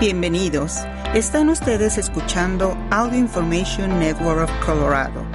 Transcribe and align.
Bienvenidos. 0.00 0.76
Están 1.12 1.48
ustedes 1.48 1.98
escuchando 1.98 2.78
Audio 2.92 3.18
Information 3.18 3.98
Network 3.98 4.44
of 4.44 4.64
Colorado. 4.64 5.26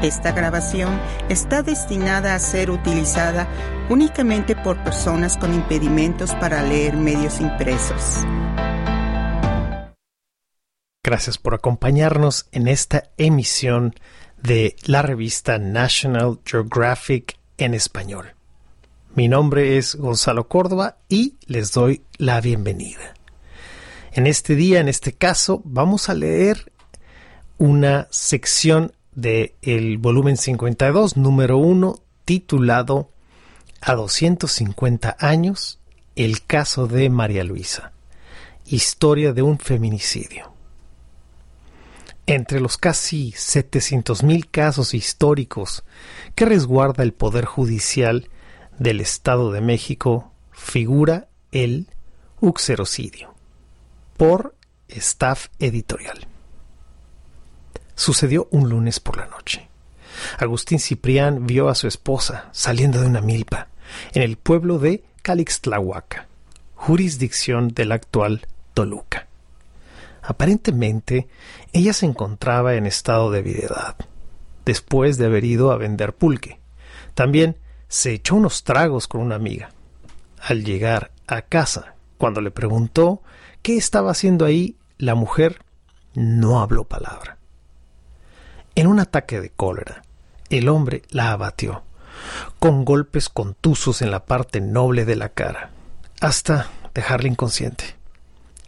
Esta 0.00 0.32
grabación 0.32 0.98
está 1.28 1.62
destinada 1.62 2.34
a 2.34 2.38
ser 2.38 2.70
utilizada 2.70 3.46
únicamente 3.90 4.56
por 4.56 4.82
personas 4.82 5.36
con 5.36 5.52
impedimentos 5.52 6.34
para 6.36 6.62
leer 6.62 6.96
medios 6.96 7.38
impresos. 7.38 8.24
Gracias 11.04 11.36
por 11.36 11.52
acompañarnos 11.52 12.48
en 12.50 12.66
esta 12.66 13.10
emisión 13.18 13.94
de 14.42 14.74
la 14.86 15.02
revista 15.02 15.58
National 15.58 16.38
Geographic 16.46 17.38
en 17.58 17.74
español. 17.74 18.32
Mi 19.14 19.28
nombre 19.28 19.76
es 19.76 19.96
Gonzalo 19.96 20.48
Córdoba 20.48 20.96
y 21.10 21.36
les 21.46 21.72
doy 21.74 22.00
la 22.16 22.40
bienvenida. 22.40 23.17
En 24.18 24.26
este 24.26 24.56
día, 24.56 24.80
en 24.80 24.88
este 24.88 25.12
caso, 25.12 25.62
vamos 25.64 26.08
a 26.08 26.14
leer 26.14 26.72
una 27.56 28.08
sección 28.10 28.90
del 29.14 29.54
el 29.62 29.98
volumen 29.98 30.36
52, 30.36 31.16
número 31.16 31.58
1, 31.58 32.00
titulado 32.24 33.12
A 33.80 33.94
250 33.94 35.18
años, 35.20 35.78
el 36.16 36.44
caso 36.44 36.88
de 36.88 37.10
María 37.10 37.44
Luisa. 37.44 37.92
Historia 38.66 39.32
de 39.32 39.42
un 39.42 39.60
feminicidio. 39.60 40.52
Entre 42.26 42.58
los 42.58 42.76
casi 42.76 43.30
700.000 43.30 44.48
casos 44.50 44.94
históricos 44.94 45.84
que 46.34 46.44
resguarda 46.44 47.04
el 47.04 47.12
Poder 47.12 47.44
Judicial 47.44 48.28
del 48.80 49.00
Estado 49.00 49.52
de 49.52 49.60
México, 49.60 50.32
figura 50.50 51.28
el 51.52 51.86
uxerocidio 52.40 53.37
por 54.18 54.56
Staff 54.88 55.46
Editorial. 55.60 56.26
Sucedió 57.94 58.48
un 58.50 58.68
lunes 58.68 59.00
por 59.00 59.16
la 59.16 59.26
noche. 59.26 59.68
Agustín 60.38 60.80
Ciprián 60.80 61.46
vio 61.46 61.68
a 61.68 61.76
su 61.76 61.86
esposa 61.86 62.48
saliendo 62.52 63.00
de 63.00 63.06
una 63.06 63.20
milpa 63.20 63.68
en 64.12 64.22
el 64.22 64.36
pueblo 64.36 64.80
de 64.80 65.04
Calixtlahuaca, 65.22 66.26
jurisdicción 66.74 67.68
del 67.68 67.92
actual 67.92 68.46
Toluca. 68.74 69.28
Aparentemente, 70.22 71.28
ella 71.72 71.92
se 71.92 72.06
encontraba 72.06 72.74
en 72.74 72.86
estado 72.86 73.30
de 73.30 73.42
viudedad, 73.42 73.94
después 74.64 75.16
de 75.16 75.26
haber 75.26 75.44
ido 75.44 75.70
a 75.70 75.78
vender 75.78 76.12
pulque. 76.12 76.58
También 77.14 77.56
se 77.86 78.14
echó 78.14 78.34
unos 78.34 78.64
tragos 78.64 79.06
con 79.06 79.20
una 79.20 79.36
amiga. 79.36 79.70
Al 80.40 80.64
llegar 80.64 81.12
a 81.28 81.42
casa, 81.42 81.94
cuando 82.18 82.40
le 82.40 82.50
preguntó 82.50 83.22
¿Qué 83.68 83.76
estaba 83.76 84.12
haciendo 84.12 84.46
ahí? 84.46 84.76
La 84.96 85.14
mujer 85.14 85.62
no 86.14 86.60
habló 86.60 86.84
palabra. 86.84 87.36
En 88.74 88.86
un 88.86 88.98
ataque 88.98 89.42
de 89.42 89.50
cólera, 89.50 90.04
el 90.48 90.70
hombre 90.70 91.02
la 91.10 91.32
abatió, 91.32 91.82
con 92.60 92.86
golpes 92.86 93.28
contusos 93.28 94.00
en 94.00 94.10
la 94.10 94.24
parte 94.24 94.62
noble 94.62 95.04
de 95.04 95.16
la 95.16 95.28
cara, 95.28 95.68
hasta 96.22 96.70
dejarla 96.94 97.28
inconsciente. 97.28 97.84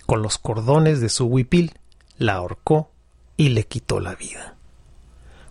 Con 0.05 0.21
los 0.21 0.37
cordones 0.37 1.01
de 1.01 1.09
su 1.09 1.25
huipil, 1.25 1.73
la 2.19 2.34
ahorcó 2.34 2.91
y 3.39 3.48
le 3.48 3.65
quitó 3.65 4.01
la 4.01 4.15
vida. 4.15 4.56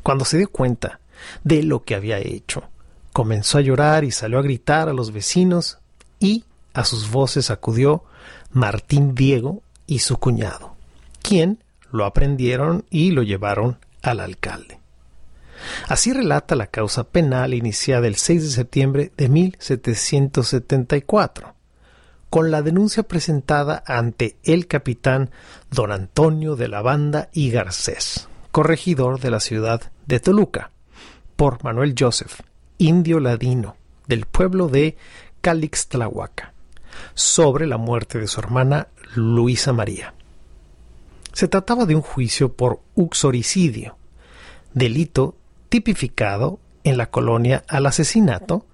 Cuando 0.03 0.25
se 0.25 0.37
dio 0.37 0.51
cuenta 0.51 0.99
de 1.43 1.63
lo 1.63 1.81
que 1.81 1.95
había 1.95 2.19
hecho, 2.19 2.69
comenzó 3.13 3.57
a 3.57 3.61
llorar 3.61 4.03
y 4.03 4.11
salió 4.11 4.37
a 4.37 4.43
gritar 4.43 4.89
a 4.89 4.93
los 4.93 5.11
vecinos 5.11 5.79
y 6.19 6.45
a 6.79 6.85
sus 6.85 7.11
voces 7.11 7.51
acudió 7.51 8.05
Martín 8.51 9.13
Diego 9.13 9.61
y 9.85 9.99
su 9.99 10.17
cuñado, 10.17 10.77
quien 11.21 11.61
lo 11.91 12.05
aprendieron 12.05 12.85
y 12.89 13.11
lo 13.11 13.21
llevaron 13.21 13.77
al 14.01 14.21
alcalde. 14.21 14.79
Así 15.89 16.13
relata 16.13 16.55
la 16.55 16.67
causa 16.67 17.03
penal 17.03 17.53
iniciada 17.53 18.07
el 18.07 18.15
6 18.15 18.43
de 18.43 18.49
septiembre 18.49 19.11
de 19.17 19.27
1774, 19.27 21.53
con 22.29 22.49
la 22.49 22.61
denuncia 22.61 23.03
presentada 23.03 23.83
ante 23.85 24.37
el 24.43 24.67
capitán 24.67 25.31
don 25.71 25.91
Antonio 25.91 26.55
de 26.55 26.69
la 26.69 26.81
Banda 26.81 27.27
y 27.33 27.51
Garcés, 27.51 28.29
corregidor 28.51 29.19
de 29.19 29.31
la 29.31 29.41
ciudad 29.41 29.91
de 30.05 30.21
Toluca, 30.21 30.71
por 31.35 31.61
Manuel 31.61 31.93
Joseph, 31.99 32.39
indio 32.77 33.19
ladino, 33.19 33.75
del 34.07 34.27
pueblo 34.27 34.69
de 34.69 34.95
Calixtlahuaca 35.41 36.53
sobre 37.13 37.67
la 37.67 37.77
muerte 37.77 38.19
de 38.19 38.27
su 38.27 38.39
hermana 38.39 38.87
Luisa 39.15 39.73
María. 39.73 40.13
Se 41.33 41.47
trataba 41.47 41.85
de 41.85 41.95
un 41.95 42.01
juicio 42.01 42.53
por 42.53 42.81
uxoricidio, 42.95 43.97
delito 44.73 45.35
tipificado 45.69 46.59
en 46.83 46.97
la 46.97 47.09
colonia 47.09 47.63
al 47.67 47.85
asesinato 47.85 48.65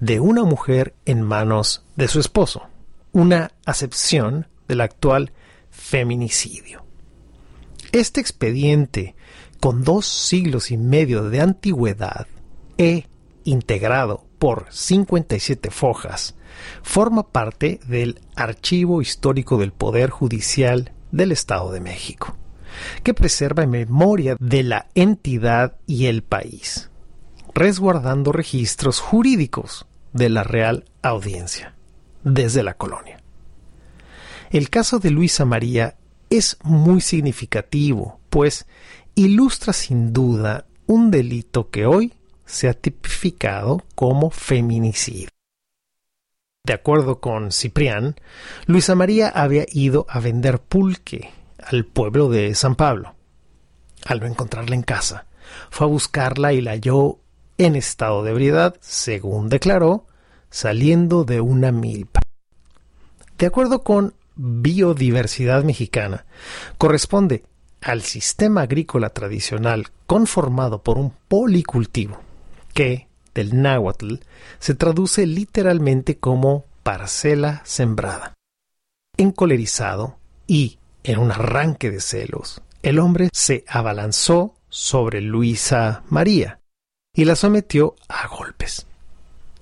de 0.00 0.20
una 0.20 0.44
mujer 0.44 0.94
en 1.04 1.22
manos 1.22 1.84
de 1.96 2.08
su 2.08 2.20
esposo, 2.20 2.62
una 3.12 3.52
acepción 3.66 4.46
del 4.66 4.80
actual 4.80 5.32
feminicidio. 5.70 6.84
Este 7.92 8.20
expediente, 8.20 9.14
con 9.60 9.82
dos 9.82 10.06
siglos 10.06 10.70
y 10.70 10.76
medio 10.76 11.28
de 11.30 11.40
antigüedad 11.40 12.26
e 12.76 13.06
integrado 13.44 14.24
por 14.38 14.66
57 14.70 15.70
fojas 15.70 16.34
forma 16.82 17.28
parte 17.28 17.80
del 17.86 18.20
Archivo 18.36 19.02
Histórico 19.02 19.58
del 19.58 19.72
Poder 19.72 20.10
Judicial 20.10 20.92
del 21.10 21.32
Estado 21.32 21.72
de 21.72 21.80
México, 21.80 22.36
que 23.02 23.14
preserva 23.14 23.62
en 23.62 23.70
memoria 23.70 24.36
de 24.38 24.62
la 24.62 24.86
entidad 24.94 25.76
y 25.86 26.06
el 26.06 26.22
país, 26.22 26.90
resguardando 27.54 28.32
registros 28.32 29.00
jurídicos 29.00 29.86
de 30.12 30.28
la 30.28 30.44
Real 30.44 30.84
Audiencia 31.02 31.74
desde 32.24 32.62
la 32.62 32.74
colonia. 32.74 33.20
El 34.50 34.70
caso 34.70 34.98
de 34.98 35.10
Luisa 35.10 35.44
María 35.44 35.96
es 36.30 36.58
muy 36.62 37.00
significativo, 37.00 38.20
pues 38.30 38.66
ilustra 39.14 39.72
sin 39.72 40.12
duda 40.12 40.66
un 40.86 41.10
delito 41.10 41.70
que 41.70 41.86
hoy 41.86 42.14
se 42.46 42.68
ha 42.68 42.74
tipificado 42.74 43.84
como 43.94 44.30
feminicidio. 44.30 45.28
De 46.68 46.74
acuerdo 46.74 47.18
con 47.18 47.50
Ciprián, 47.50 48.16
Luisa 48.66 48.94
María 48.94 49.30
había 49.30 49.64
ido 49.72 50.04
a 50.06 50.20
vender 50.20 50.60
pulque 50.60 51.30
al 51.58 51.86
pueblo 51.86 52.28
de 52.28 52.54
San 52.54 52.74
Pablo. 52.74 53.14
Al 54.04 54.20
no 54.20 54.26
encontrarla 54.26 54.74
en 54.74 54.82
casa, 54.82 55.24
fue 55.70 55.86
a 55.86 55.88
buscarla 55.88 56.52
y 56.52 56.60
la 56.60 56.72
halló 56.72 57.20
en 57.56 57.74
estado 57.74 58.22
de 58.22 58.32
ebriedad, 58.32 58.76
según 58.80 59.48
declaró, 59.48 60.04
saliendo 60.50 61.24
de 61.24 61.40
una 61.40 61.72
milpa. 61.72 62.20
De 63.38 63.46
acuerdo 63.46 63.82
con 63.82 64.12
Biodiversidad 64.36 65.64
Mexicana, 65.64 66.26
corresponde 66.76 67.44
al 67.80 68.02
sistema 68.02 68.60
agrícola 68.60 69.08
tradicional 69.08 69.86
conformado 70.06 70.82
por 70.82 70.98
un 70.98 71.14
policultivo, 71.28 72.20
que, 72.74 73.07
del 73.38 73.62
náhuatl 73.62 74.16
se 74.58 74.74
traduce 74.74 75.24
literalmente 75.24 76.18
como 76.18 76.64
parcela 76.82 77.62
sembrada. 77.64 78.34
Encolerizado 79.16 80.18
y 80.48 80.78
en 81.04 81.20
un 81.20 81.30
arranque 81.30 81.90
de 81.90 82.00
celos, 82.00 82.62
el 82.82 82.98
hombre 82.98 83.28
se 83.32 83.64
abalanzó 83.68 84.54
sobre 84.68 85.20
Luisa 85.20 86.02
María 86.08 86.58
y 87.14 87.26
la 87.26 87.36
sometió 87.36 87.94
a 88.08 88.26
golpes. 88.26 88.86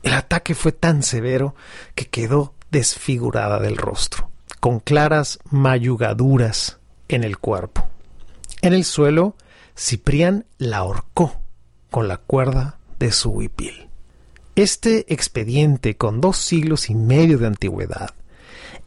El 0.03 0.14
ataque 0.14 0.54
fue 0.54 0.72
tan 0.72 1.03
severo 1.03 1.54
que 1.94 2.06
quedó 2.06 2.54
desfigurada 2.70 3.58
del 3.58 3.76
rostro, 3.76 4.31
con 4.58 4.81
claras 4.81 5.38
mayugaduras 5.50 6.78
en 7.08 7.25
el 7.25 7.37
cuerpo. 7.38 7.87
En 8.62 8.73
el 8.73 8.84
suelo, 8.84 9.37
Ciprián 9.76 10.46
la 10.56 10.78
ahorcó 10.78 11.40
con 11.90 12.08
la 12.08 12.17
cuerda 12.17 12.75
de. 12.98 13.88
Este 14.54 15.12
expediente, 15.12 15.96
con 15.96 16.20
dos 16.20 16.38
siglos 16.38 16.88
y 16.88 16.94
medio 16.94 17.38
de 17.38 17.46
antigüedad, 17.46 18.10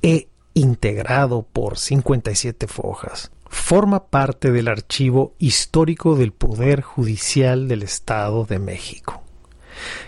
e 0.01 0.29
integrado 0.53 1.44
por 1.44 1.77
57 1.77 2.67
fojas, 2.67 3.31
forma 3.47 4.06
parte 4.06 4.51
del 4.51 4.67
archivo 4.67 5.35
histórico 5.38 6.15
del 6.15 6.31
Poder 6.31 6.81
Judicial 6.81 7.67
del 7.67 7.83
Estado 7.83 8.45
de 8.45 8.59
México, 8.59 9.23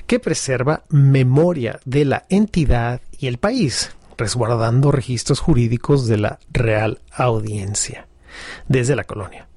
que 0.07 0.19
preserva 0.19 0.83
memoria 0.89 1.79
de 1.85 2.05
la 2.05 2.25
entidad 2.29 3.01
y 3.17 3.27
el 3.27 3.37
país, 3.37 3.91
resguardando 4.17 4.91
registros 4.91 5.39
jurídicos 5.39 6.07
de 6.07 6.17
la 6.17 6.39
Real 6.51 7.01
Audiencia 7.11 8.07
desde 8.67 8.95
la 8.95 9.03
colonia. 9.03 9.47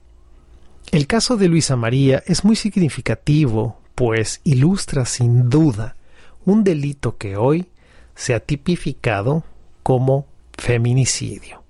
El 0.90 1.06
caso 1.06 1.37
de 1.37 1.49
Luisa 1.49 1.76
María 1.76 2.23
es 2.26 2.44
muy 2.44 2.56
significativo 2.56 3.81
pues 3.94 4.41
ilustra 4.44 5.05
sin 5.06 5.49
duda 5.49 5.96
un 6.44 6.64
delito 6.64 7.17
que 7.17 7.37
hoy 7.37 7.69
se 8.14 8.35
ha 8.35 8.41
tipificado 8.41 9.44
como 9.82 10.26
feminicidio. 10.56 11.62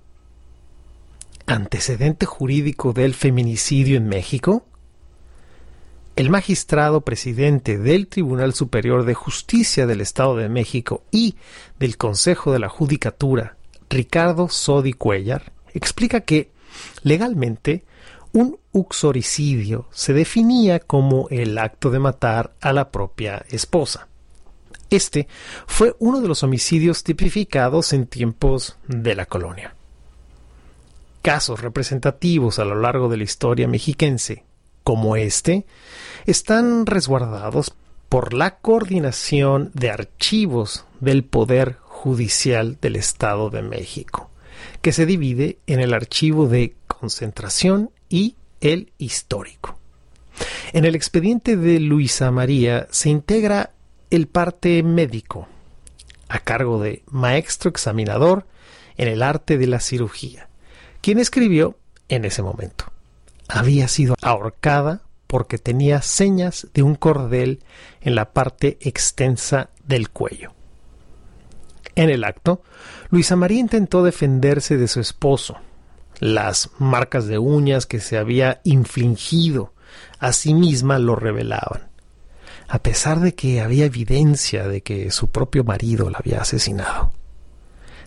antecedente 1.47 2.25
jurídico 2.27 2.93
del 2.93 3.15
feminicidio 3.15 3.99
en 3.99 4.09
México? 4.09 4.65
El 6.17 6.31
magistrado 6.31 7.03
presidente 7.03 7.77
del 7.77 8.07
Tribunal 8.07 8.55
Superior 8.55 9.05
de 9.05 9.15
Justicia 9.15 9.87
del 9.87 10.01
Estado 10.01 10.37
de 10.37 10.49
México 10.49 11.03
y 11.11 11.37
del 11.79 11.97
Consejo 11.97 12.53
de 12.53 12.61
la 12.61 12.69
Judicatura, 12.69 13.57
Ricardo 13.91 14.49
Sodi 14.49 14.93
Cuellar, 14.93 15.53
explica 15.75 16.21
que, 16.21 16.51
legalmente, 17.03 17.85
un 18.35 18.59
uxoricidio 18.73 19.87
se 19.93 20.13
definía 20.13 20.81
como 20.81 21.29
el 21.31 21.57
acto 21.57 21.91
de 21.91 22.01
matar 22.01 22.53
a 22.61 22.73
la 22.73 22.91
propia 22.91 23.47
esposa. 23.49 24.09
Este 24.91 25.29
fue 25.67 25.95
uno 26.01 26.21
de 26.21 26.29
los 26.29 26.43
homicidios 26.43 27.05
tipificados 27.05 27.93
en 27.93 28.07
tiempos 28.07 28.77
de 28.89 29.15
la 29.15 29.27
colonia. 29.27 29.75
Casos 31.23 31.61
representativos 31.61 32.59
a 32.59 32.65
lo 32.65 32.75
largo 32.75 33.09
de 33.09 33.17
la 33.17 33.23
historia 33.23 33.69
mexiquense, 33.69 34.45
como 34.83 35.15
este, 35.17 35.65
están 36.27 36.87
resguardados 36.87 37.73
por 38.09 38.35
la 38.35 38.59
coordinación 38.59 39.71
de 39.75 39.91
archivos 39.91 40.85
del 41.01 41.25
Poder 41.25 41.77
Judicial 41.83 42.79
del 42.81 42.97
Estado 42.97 43.49
de 43.49 43.63
México, 43.63 44.31
que 44.83 44.93
se 44.93 45.07
divide 45.07 45.59
en 45.69 45.79
el 45.79 45.95
archivo 45.95 46.49
de 46.49 46.75
concentración 46.89 47.91
y 48.15 48.37
el 48.61 48.93
histórico. 48.97 49.77
En 50.73 50.85
el 50.85 50.95
expediente 50.95 51.57
de 51.57 51.81
Luisa 51.81 52.31
María 52.31 52.87
se 52.93 53.09
integra 53.09 53.73
el 54.09 54.29
parte 54.29 54.85
médico, 54.85 55.49
a 56.29 56.39
cargo 56.39 56.81
de 56.81 57.03
maestro 57.11 57.71
examinador 57.71 58.47
en 58.97 59.09
el 59.09 59.21
arte 59.21 59.59
de 59.59 59.67
la 59.67 59.81
cirugía, 59.81 60.49
quien 61.01 61.19
escribió 61.19 61.77
en 62.09 62.25
ese 62.25 62.41
momento. 62.41 62.85
Había 63.49 63.89
sido 63.89 64.15
ahorcada 64.23 65.03
porque 65.27 65.59
tenía 65.59 66.01
señas 66.01 66.69
de 66.73 66.85
un 66.85 66.95
cordel 66.95 67.65
en 68.01 68.15
la 68.15 68.33
parte 68.33 68.79
extensa 68.81 69.71
del 69.85 70.11
cuello. 70.11 70.53
En 71.97 72.11
el 72.11 72.23
acto, 72.23 72.63
Luisa 73.11 73.35
María 73.35 73.59
intentó 73.59 74.05
defenderse 74.05 74.77
de 74.77 74.87
su 74.87 75.01
esposo. 75.01 75.57
Las 76.21 76.71
marcas 76.79 77.27
de 77.27 77.39
uñas 77.39 77.87
que 77.87 78.01
se 78.01 78.19
había 78.19 78.61
infligido 78.65 79.73
a 80.19 80.33
sí 80.33 80.55
misma 80.55 80.99
lo 80.99 81.17
revelaban 81.17 81.95
a 82.69 82.83
pesar 82.83 83.21
de 83.21 83.35
que 83.35 83.61
había 83.61 83.85
evidencia 83.85 84.67
de 84.67 84.83
que 84.83 85.11
su 85.11 85.29
propio 85.29 85.65
marido 85.65 86.11
la 86.11 86.19
había 86.19 86.41
asesinado. 86.41 87.13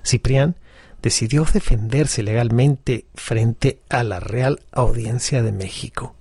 Ciprián 0.06 0.56
decidió 1.01 1.45
defenderse 1.45 2.24
legalmente 2.24 3.06
frente 3.15 3.81
a 3.89 4.04
la 4.04 4.19
Real 4.19 4.62
Audiencia 4.71 5.44
de 5.44 5.51
México, 5.51 6.15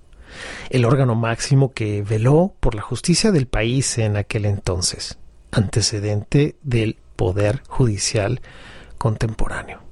el 0.69 0.85
órgano 0.85 1.15
máximo 1.15 1.73
que 1.73 2.03
veló 2.03 2.53
por 2.59 2.75
la 2.75 2.81
justicia 2.81 3.31
del 3.31 3.47
país 3.47 3.97
en 3.97 4.17
aquel 4.17 4.45
entonces, 4.45 5.17
antecedente 5.51 6.57
del 6.61 6.99
Poder 7.15 7.63
Judicial 7.67 8.41
contemporáneo. 8.97 9.86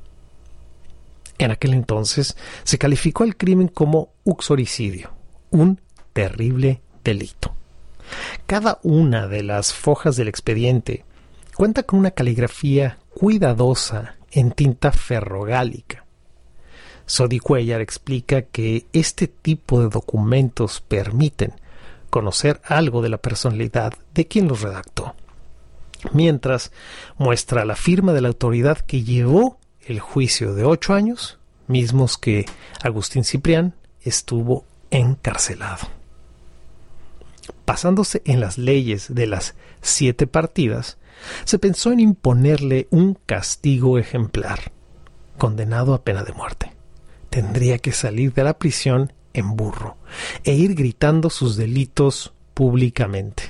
En 1.38 1.52
aquel 1.52 1.74
entonces 1.74 2.38
se 2.64 2.78
calificó 2.78 3.24
el 3.24 3.36
crimen 3.36 3.68
como 3.68 4.14
uxoricidio, 4.24 5.12
un 5.52 5.82
terrible 6.14 6.82
delito. 7.04 7.56
Cada 8.46 8.80
una 8.84 9.28
de 9.28 9.44
las 9.44 9.74
fojas 9.74 10.16
del 10.16 10.28
expediente 10.28 11.04
cuenta 11.56 11.84
con 11.84 12.00
una 12.00 12.12
caligrafía 12.12 13.00
cuidadosa 13.14 14.16
en 14.32 14.52
tinta 14.52 14.92
ferrogálica. 14.92 16.06
Sodi 17.06 17.40
Cuellar 17.40 17.82
explica 17.82 18.44
que 18.44 18.88
este 18.94 19.28
tipo 19.28 19.80
de 19.80 19.90
documentos 19.90 20.82
permiten 20.82 21.54
conocer 22.10 22.62
algo 22.66 23.02
de 23.02 23.10
la 23.10 23.18
personalidad 23.18 23.94
de 24.14 24.28
quien 24.28 24.48
los 24.48 24.62
redactó, 24.62 25.16
mientras 26.14 26.72
muestra 27.18 27.66
la 27.66 27.76
firma 27.76 28.14
de 28.14 28.22
la 28.22 28.30
autoridad 28.30 28.80
que 28.80 29.04
llevó 29.04 29.60
el 29.86 30.00
juicio 30.00 30.54
de 30.54 30.66
ocho 30.66 30.94
años, 30.94 31.38
mismos 31.68 32.18
que 32.18 32.46
Agustín 32.84 33.24
Ciprián 33.24 33.74
estuvo 34.02 34.66
encarcelado 34.92 35.88
basándose 37.66 38.22
en 38.26 38.40
las 38.40 38.58
leyes 38.58 39.14
de 39.14 39.28
las 39.28 39.56
siete 39.82 40.28
partidas, 40.28 40.98
se 41.46 41.60
pensó 41.60 41.92
en 41.92 42.00
imponerle 42.00 42.88
un 42.92 43.18
castigo 43.26 43.98
ejemplar, 43.98 44.72
condenado 45.38 45.94
a 45.94 46.04
pena 46.04 46.24
de 46.24 46.34
muerte. 46.34 46.72
Tendría 47.30 47.80
que 47.80 47.92
salir 47.92 48.34
de 48.34 48.44
la 48.44 48.58
prisión 48.58 49.14
en 49.34 49.56
burro 49.56 49.98
e 50.44 50.54
ir 50.54 50.76
gritando 50.76 51.30
sus 51.30 51.58
delitos 51.58 52.34
públicamente. 52.54 53.44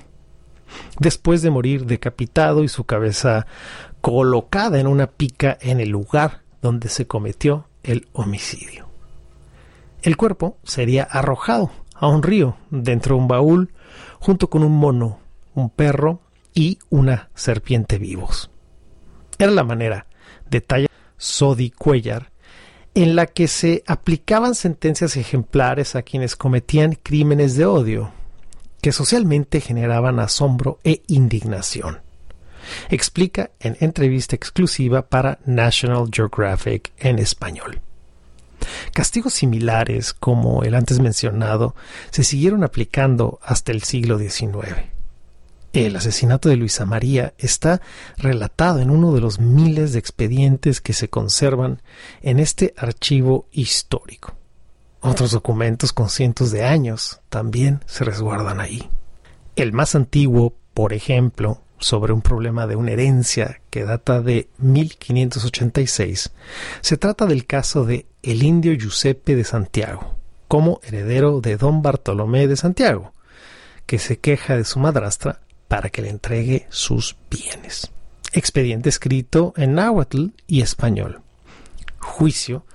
Después 0.99 1.41
de 1.41 1.51
morir 1.51 1.85
decapitado 1.85 2.63
y 2.63 2.67
su 2.67 2.85
cabeza 2.85 3.45
colocada 4.05 4.79
en 4.79 4.85
una 4.85 5.07
pica 5.07 5.57
en 5.59 5.79
el 5.79 5.89
lugar 5.89 6.43
donde 6.61 6.89
se 6.89 7.07
cometió 7.07 7.65
el 7.81 8.07
homicidio. 8.13 8.87
El 10.03 10.15
cuerpo 10.15 10.59
sería 10.63 11.05
arrojado 11.05 11.71
a 11.95 12.07
un 12.07 12.21
río 12.21 12.55
dentro 12.69 13.15
de 13.15 13.21
un 13.23 13.27
baúl 13.27 13.73
junto 14.19 14.47
con 14.47 14.61
un 14.61 14.73
mono, 14.73 15.21
un 15.55 15.71
perro 15.71 16.21
y 16.53 16.77
una 16.91 17.31
serpiente 17.33 17.97
vivos. 17.97 18.51
Era 19.39 19.51
la 19.51 19.63
manera, 19.63 20.05
detalla 20.51 20.87
Sodi 21.17 21.71
Cuellar, 21.71 22.31
en 22.93 23.15
la 23.15 23.25
que 23.25 23.47
se 23.47 23.83
aplicaban 23.87 24.53
sentencias 24.53 25.17
ejemplares 25.17 25.95
a 25.95 26.03
quienes 26.03 26.35
cometían 26.35 26.93
crímenes 26.93 27.55
de 27.55 27.65
odio, 27.65 28.11
que 28.83 28.91
socialmente 28.91 29.61
generaban 29.61 30.19
asombro 30.19 30.77
e 30.83 31.01
indignación. 31.07 32.04
Explica 32.89 33.51
en 33.59 33.77
entrevista 33.79 34.35
exclusiva 34.35 35.07
para 35.07 35.39
National 35.45 36.07
Geographic 36.11 36.91
en 36.97 37.19
español. 37.19 37.81
Castigos 38.93 39.33
similares, 39.33 40.13
como 40.13 40.63
el 40.63 40.75
antes 40.75 40.99
mencionado, 40.99 41.75
se 42.11 42.23
siguieron 42.23 42.63
aplicando 42.63 43.39
hasta 43.43 43.71
el 43.71 43.83
siglo 43.83 44.17
XIX. 44.17 44.95
El 45.73 45.97
asesinato 45.97 46.47
de 46.47 46.55
Luisa 46.55 46.85
María 46.85 47.33
está 47.37 47.81
relatado 48.17 48.79
en 48.79 48.89
uno 48.89 49.11
de 49.11 49.19
los 49.19 49.39
miles 49.39 49.91
de 49.91 49.99
expedientes 49.99 50.79
que 50.79 50.93
se 50.93 51.09
conservan 51.09 51.81
en 52.21 52.39
este 52.39 52.73
archivo 52.77 53.49
histórico. 53.51 54.35
Otros 55.01 55.31
documentos 55.31 55.91
con 55.91 56.09
cientos 56.09 56.51
de 56.51 56.63
años 56.63 57.19
también 57.29 57.83
se 57.87 58.05
resguardan 58.05 58.61
ahí. 58.61 58.89
El 59.57 59.73
más 59.73 59.95
antiguo, 59.95 60.55
por 60.73 60.93
ejemplo, 60.93 61.61
sobre 61.79 62.13
un 62.13 62.21
problema 62.21 62.67
de 62.67 62.75
una 62.75 62.91
herencia 62.91 63.61
que 63.69 63.83
data 63.83 64.21
de 64.21 64.49
1586, 64.57 66.31
se 66.81 66.97
trata 66.97 67.25
del 67.25 67.45
caso 67.45 67.85
de 67.85 68.05
el 68.23 68.43
indio 68.43 68.73
Giuseppe 68.73 69.35
de 69.35 69.43
Santiago, 69.43 70.15
como 70.47 70.79
heredero 70.83 71.41
de 71.41 71.57
don 71.57 71.81
Bartolomé 71.81 72.47
de 72.47 72.55
Santiago, 72.55 73.13
que 73.85 73.99
se 73.99 74.17
queja 74.19 74.55
de 74.55 74.65
su 74.65 74.79
madrastra 74.79 75.41
para 75.67 75.89
que 75.89 76.01
le 76.01 76.09
entregue 76.09 76.67
sus 76.69 77.15
bienes. 77.29 77.91
Expediente 78.33 78.89
escrito 78.89 79.53
en 79.57 79.75
náhuatl 79.75 80.27
y 80.47 80.61
español. 80.61 81.21
Juicio 81.99 82.65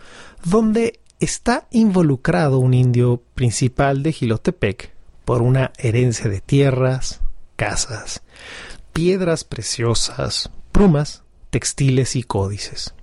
donde 0.44 1.00
está 1.20 1.66
involucrado 1.70 2.58
un 2.58 2.74
indio 2.74 3.22
principal 3.34 4.02
de 4.02 4.12
Gilotepec 4.12 4.92
por 5.24 5.42
una 5.42 5.72
herencia 5.78 6.30
de 6.30 6.40
tierras, 6.40 7.20
casas, 7.56 8.22
piedras 8.92 9.44
preciosas, 9.44 10.50
plumas, 10.72 11.22
textiles 11.50 12.16
y 12.16 12.22
códices. 12.22 12.94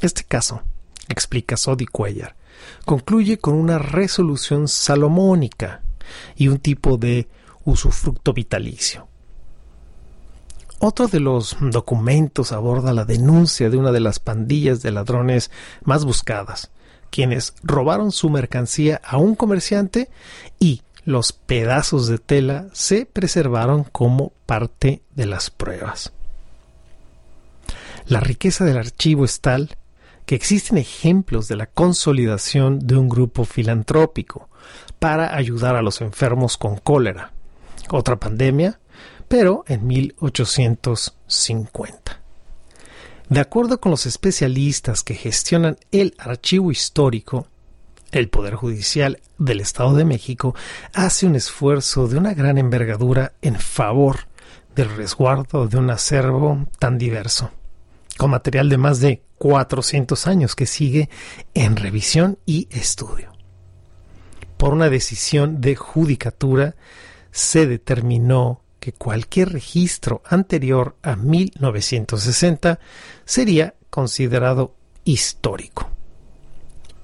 Este 0.00 0.24
caso, 0.24 0.62
explica 1.08 1.56
Sodi 1.56 1.86
Cuellar, 1.86 2.36
concluye 2.84 3.38
con 3.38 3.54
una 3.54 3.78
resolución 3.78 4.68
salomónica 4.68 5.82
y 6.36 6.48
un 6.48 6.58
tipo 6.58 6.96
de 6.96 7.28
usufructo 7.64 8.32
vitalicio. 8.32 9.08
Otro 10.80 11.08
de 11.08 11.18
los 11.18 11.56
documentos 11.60 12.52
aborda 12.52 12.92
la 12.92 13.04
denuncia 13.04 13.68
de 13.68 13.76
una 13.76 13.90
de 13.90 14.00
las 14.00 14.20
pandillas 14.20 14.80
de 14.80 14.92
ladrones 14.92 15.50
más 15.82 16.04
buscadas, 16.04 16.70
quienes 17.10 17.54
robaron 17.64 18.12
su 18.12 18.30
mercancía 18.30 19.00
a 19.04 19.16
un 19.16 19.34
comerciante 19.34 20.08
y 20.60 20.82
los 21.08 21.32
pedazos 21.32 22.06
de 22.06 22.18
tela 22.18 22.68
se 22.74 23.06
preservaron 23.06 23.84
como 23.84 24.34
parte 24.44 25.00
de 25.14 25.24
las 25.24 25.48
pruebas. 25.48 26.12
La 28.06 28.20
riqueza 28.20 28.66
del 28.66 28.76
archivo 28.76 29.24
es 29.24 29.40
tal 29.40 29.78
que 30.26 30.34
existen 30.34 30.76
ejemplos 30.76 31.48
de 31.48 31.56
la 31.56 31.64
consolidación 31.64 32.86
de 32.86 32.98
un 32.98 33.08
grupo 33.08 33.46
filantrópico 33.46 34.50
para 34.98 35.34
ayudar 35.34 35.76
a 35.76 35.82
los 35.82 36.02
enfermos 36.02 36.58
con 36.58 36.76
cólera, 36.76 37.32
otra 37.88 38.16
pandemia, 38.16 38.78
pero 39.28 39.64
en 39.66 39.86
1850. 39.86 42.20
De 43.30 43.40
acuerdo 43.40 43.80
con 43.80 43.92
los 43.92 44.04
especialistas 44.04 45.02
que 45.02 45.14
gestionan 45.14 45.78
el 45.90 46.14
archivo 46.18 46.70
histórico, 46.70 47.46
el 48.12 48.28
Poder 48.28 48.54
Judicial 48.54 49.20
del 49.38 49.60
Estado 49.60 49.94
de 49.94 50.04
México 50.04 50.54
hace 50.94 51.26
un 51.26 51.36
esfuerzo 51.36 52.08
de 52.08 52.16
una 52.16 52.34
gran 52.34 52.58
envergadura 52.58 53.34
en 53.42 53.56
favor 53.56 54.20
del 54.74 54.94
resguardo 54.96 55.66
de 55.66 55.76
un 55.76 55.90
acervo 55.90 56.66
tan 56.78 56.98
diverso, 56.98 57.50
con 58.16 58.30
material 58.30 58.68
de 58.68 58.78
más 58.78 59.00
de 59.00 59.22
400 59.38 60.26
años 60.26 60.54
que 60.54 60.66
sigue 60.66 61.08
en 61.54 61.76
revisión 61.76 62.38
y 62.46 62.68
estudio. 62.70 63.32
Por 64.56 64.72
una 64.72 64.90
decisión 64.90 65.60
de 65.60 65.76
judicatura 65.76 66.76
se 67.30 67.66
determinó 67.66 68.62
que 68.80 68.92
cualquier 68.92 69.52
registro 69.52 70.22
anterior 70.24 70.96
a 71.02 71.16
1960 71.16 72.78
sería 73.24 73.74
considerado 73.90 74.74
histórico. 75.04 75.97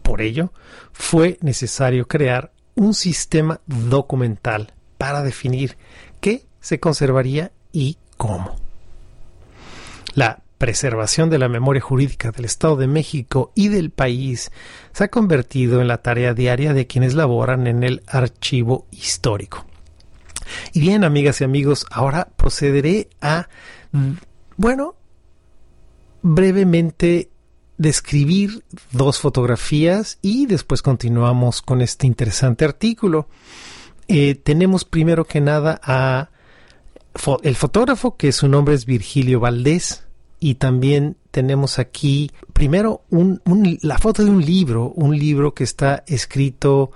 Por 0.04 0.20
ello, 0.20 0.52
fue 0.92 1.38
necesario 1.40 2.06
crear 2.06 2.52
un 2.74 2.92
sistema 2.92 3.60
documental 3.66 4.74
para 4.98 5.22
definir 5.22 5.78
qué 6.20 6.44
se 6.60 6.78
conservaría 6.78 7.52
y 7.72 7.96
cómo. 8.18 8.54
La 10.14 10.42
preservación 10.58 11.30
de 11.30 11.38
la 11.38 11.48
memoria 11.48 11.80
jurídica 11.80 12.32
del 12.32 12.44
Estado 12.44 12.76
de 12.76 12.86
México 12.86 13.50
y 13.54 13.68
del 13.68 13.90
país 13.90 14.52
se 14.92 15.04
ha 15.04 15.08
convertido 15.08 15.80
en 15.80 15.88
la 15.88 16.02
tarea 16.02 16.34
diaria 16.34 16.74
de 16.74 16.86
quienes 16.86 17.14
laboran 17.14 17.66
en 17.66 17.82
el 17.82 18.02
archivo 18.06 18.86
histórico. 18.90 19.64
Y 20.74 20.80
bien, 20.80 21.02
amigas 21.02 21.40
y 21.40 21.44
amigos, 21.44 21.86
ahora 21.90 22.28
procederé 22.36 23.08
a, 23.22 23.48
bueno, 24.58 24.96
brevemente 26.20 27.30
describir 27.76 28.64
dos 28.92 29.18
fotografías 29.18 30.18
y 30.22 30.46
después 30.46 30.82
continuamos 30.82 31.62
con 31.62 31.80
este 31.80 32.06
interesante 32.06 32.64
artículo. 32.64 33.28
Eh, 34.08 34.34
tenemos 34.34 34.84
primero 34.84 35.24
que 35.24 35.40
nada 35.40 35.80
a 35.82 36.30
el 37.42 37.54
fotógrafo, 37.54 38.16
que 38.16 38.32
su 38.32 38.48
nombre 38.48 38.74
es 38.74 38.86
Virgilio 38.86 39.38
Valdés, 39.38 40.04
y 40.40 40.56
también 40.56 41.16
tenemos 41.30 41.78
aquí 41.78 42.30
primero 42.52 43.02
la 43.80 43.96
foto 43.96 44.24
de 44.24 44.30
un 44.30 44.44
libro, 44.44 44.90
un 44.90 45.18
libro 45.18 45.54
que 45.54 45.64
está 45.64 46.04
escrito 46.06 46.92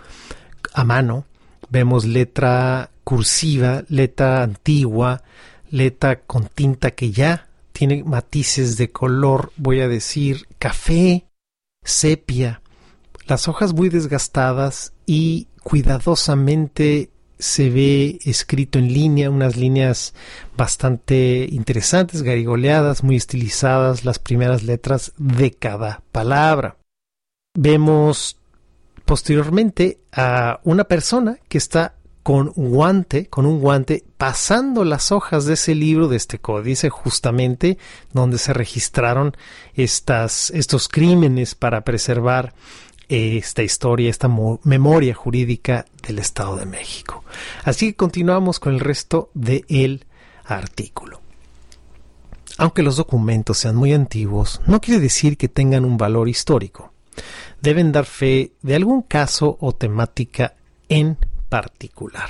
a 0.75 0.85
mano. 0.85 1.25
Vemos 1.71 2.05
letra 2.05 2.91
cursiva, 3.05 3.85
letra 3.89 4.43
antigua, 4.43 5.23
letra 5.71 6.21
con 6.21 6.47
tinta 6.49 6.91
que 6.91 7.11
ya 7.11 7.48
tiene 7.79 8.03
matices 8.03 8.77
de 8.77 8.91
color, 8.91 9.53
voy 9.57 9.83
a 9.83 9.87
decir, 9.87 10.49
café, 10.59 11.29
sepia, 11.85 12.61
las 13.29 13.47
hojas 13.47 13.73
muy 13.73 13.89
desgastadas 13.89 14.93
y 15.07 15.47
cuidadosamente 15.63 17.11
se 17.39 17.71
ve 17.71 18.19
escrito 18.25 18.81
en 18.81 18.93
línea, 18.93 19.31
unas 19.31 19.57
líneas 19.57 20.13
bastante 20.57 21.47
interesantes, 21.53 22.23
garigoleadas, 22.25 23.05
muy 23.05 23.15
estilizadas, 23.15 24.05
las 24.05 24.19
primeras 24.19 24.65
letras 24.65 25.13
de 25.17 25.53
cada 25.53 26.03
palabra. 26.11 26.79
Vemos 27.55 28.39
posteriormente 29.05 30.01
a 30.11 30.59
una 30.65 30.83
persona 30.83 31.39
que 31.49 31.59
está 31.59 31.95
con 32.29 32.53
guante, 32.55 33.27
con 33.29 33.47
un 33.47 33.59
guante, 33.59 34.05
pasando 34.19 34.85
las 34.85 35.13
hojas 35.13 35.47
de 35.47 35.55
ese 35.55 35.75
libro, 35.75 36.09
de 36.09 36.19
este 36.19 36.39
códice, 36.39 36.91
justamente 36.91 37.79
donde 38.13 38.37
se 38.37 38.53
registraron 38.53 39.35
estas, 39.73 40.51
estos 40.51 40.89
crímenes 40.89 41.55
para 41.55 41.85
preservar 41.85 42.53
esta 43.09 43.63
historia, 43.63 44.11
esta 44.11 44.29
memoria 44.63 45.15
jurídica 45.15 45.87
del 46.07 46.19
Estado 46.19 46.57
de 46.59 46.67
México. 46.67 47.25
Así 47.65 47.87
que 47.87 47.97
continuamos 47.97 48.61
con 48.61 48.75
el 48.75 48.81
resto 48.81 49.31
del 49.33 50.05
artículo. 50.45 51.23
Aunque 52.59 52.83
los 52.83 52.97
documentos 52.97 53.57
sean 53.57 53.75
muy 53.75 53.95
antiguos, 53.95 54.61
no 54.67 54.83
quiere 54.83 55.01
decir 55.01 55.39
que 55.39 55.49
tengan 55.49 55.87
un 55.87 55.97
valor 55.97 56.29
histórico. 56.29 56.93
Deben 57.63 57.91
dar 57.91 58.05
fe 58.05 58.53
de 58.61 58.75
algún 58.75 59.01
caso 59.01 59.57
o 59.63 59.75
temática 59.75 60.57
en 60.91 61.17
particular, 61.49 62.29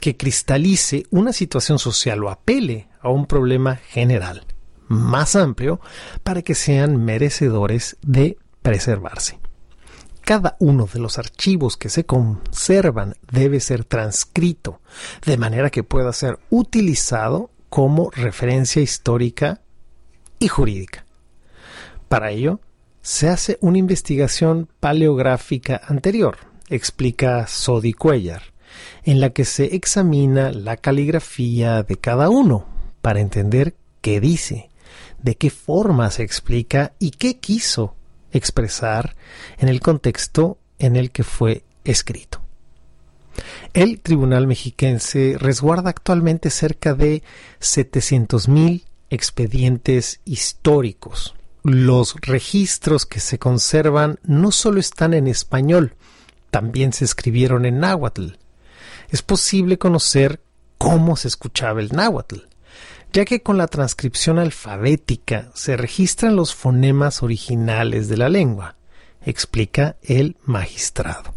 que 0.00 0.16
cristalice 0.16 1.04
una 1.10 1.32
situación 1.32 1.78
social 1.78 2.22
o 2.24 2.30
apele 2.30 2.88
a 3.00 3.08
un 3.08 3.26
problema 3.26 3.76
general, 3.76 4.46
más 4.88 5.36
amplio, 5.36 5.80
para 6.22 6.42
que 6.42 6.54
sean 6.54 7.04
merecedores 7.04 7.96
de 8.02 8.38
preservarse. 8.62 9.38
Cada 10.22 10.56
uno 10.58 10.88
de 10.92 10.98
los 10.98 11.18
archivos 11.18 11.76
que 11.76 11.88
se 11.88 12.04
conservan 12.04 13.14
debe 13.30 13.60
ser 13.60 13.84
transcrito, 13.84 14.80
de 15.24 15.36
manera 15.36 15.70
que 15.70 15.84
pueda 15.84 16.12
ser 16.12 16.40
utilizado 16.50 17.50
como 17.68 18.10
referencia 18.10 18.82
histórica 18.82 19.60
y 20.38 20.48
jurídica. 20.48 21.06
Para 22.08 22.30
ello, 22.30 22.60
se 23.02 23.28
hace 23.28 23.56
una 23.60 23.78
investigación 23.78 24.68
paleográfica 24.80 25.80
anterior, 25.86 26.38
explica 26.68 27.46
Sodi 27.46 27.92
Cuellar, 27.92 28.42
en 29.04 29.20
la 29.20 29.30
que 29.30 29.44
se 29.44 29.74
examina 29.74 30.52
la 30.52 30.76
caligrafía 30.76 31.82
de 31.82 31.96
cada 31.96 32.28
uno 32.28 32.66
para 33.02 33.20
entender 33.20 33.74
qué 34.00 34.20
dice, 34.20 34.70
de 35.22 35.36
qué 35.36 35.50
forma 35.50 36.10
se 36.10 36.22
explica 36.22 36.92
y 36.98 37.10
qué 37.12 37.38
quiso 37.38 37.94
expresar 38.32 39.16
en 39.58 39.68
el 39.68 39.80
contexto 39.80 40.58
en 40.78 40.96
el 40.96 41.10
que 41.10 41.24
fue 41.24 41.64
escrito. 41.84 42.42
El 43.74 44.00
Tribunal 44.00 44.46
Mexiquense 44.46 45.36
resguarda 45.38 45.90
actualmente 45.90 46.50
cerca 46.50 46.94
de 46.94 47.22
700.000 47.60 48.84
expedientes 49.10 50.20
históricos. 50.24 51.34
Los 51.62 52.14
registros 52.22 53.06
que 53.06 53.20
se 53.20 53.38
conservan 53.38 54.18
no 54.22 54.52
solo 54.52 54.80
están 54.80 55.14
en 55.14 55.26
español, 55.26 55.94
también 56.56 56.94
se 56.94 57.04
escribieron 57.04 57.66
en 57.66 57.80
náhuatl. 57.80 58.28
Es 59.10 59.20
posible 59.20 59.76
conocer 59.76 60.40
cómo 60.78 61.14
se 61.14 61.28
escuchaba 61.28 61.82
el 61.82 61.90
náhuatl, 61.90 62.38
ya 63.12 63.26
que 63.26 63.42
con 63.42 63.58
la 63.58 63.66
transcripción 63.66 64.38
alfabética 64.38 65.50
se 65.52 65.76
registran 65.76 66.34
los 66.34 66.54
fonemas 66.54 67.22
originales 67.22 68.08
de 68.08 68.16
la 68.16 68.30
lengua, 68.30 68.76
explica 69.22 69.96
el 70.00 70.38
magistrado. 70.46 71.34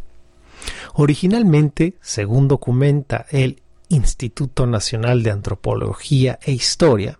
Originalmente, 0.94 1.96
según 2.00 2.48
documenta 2.48 3.26
el 3.30 3.62
Instituto 3.90 4.68
Nacional 4.68 5.22
de 5.22 5.32
Antropología 5.32 6.40
e 6.42 6.54
Historia, 6.54 7.20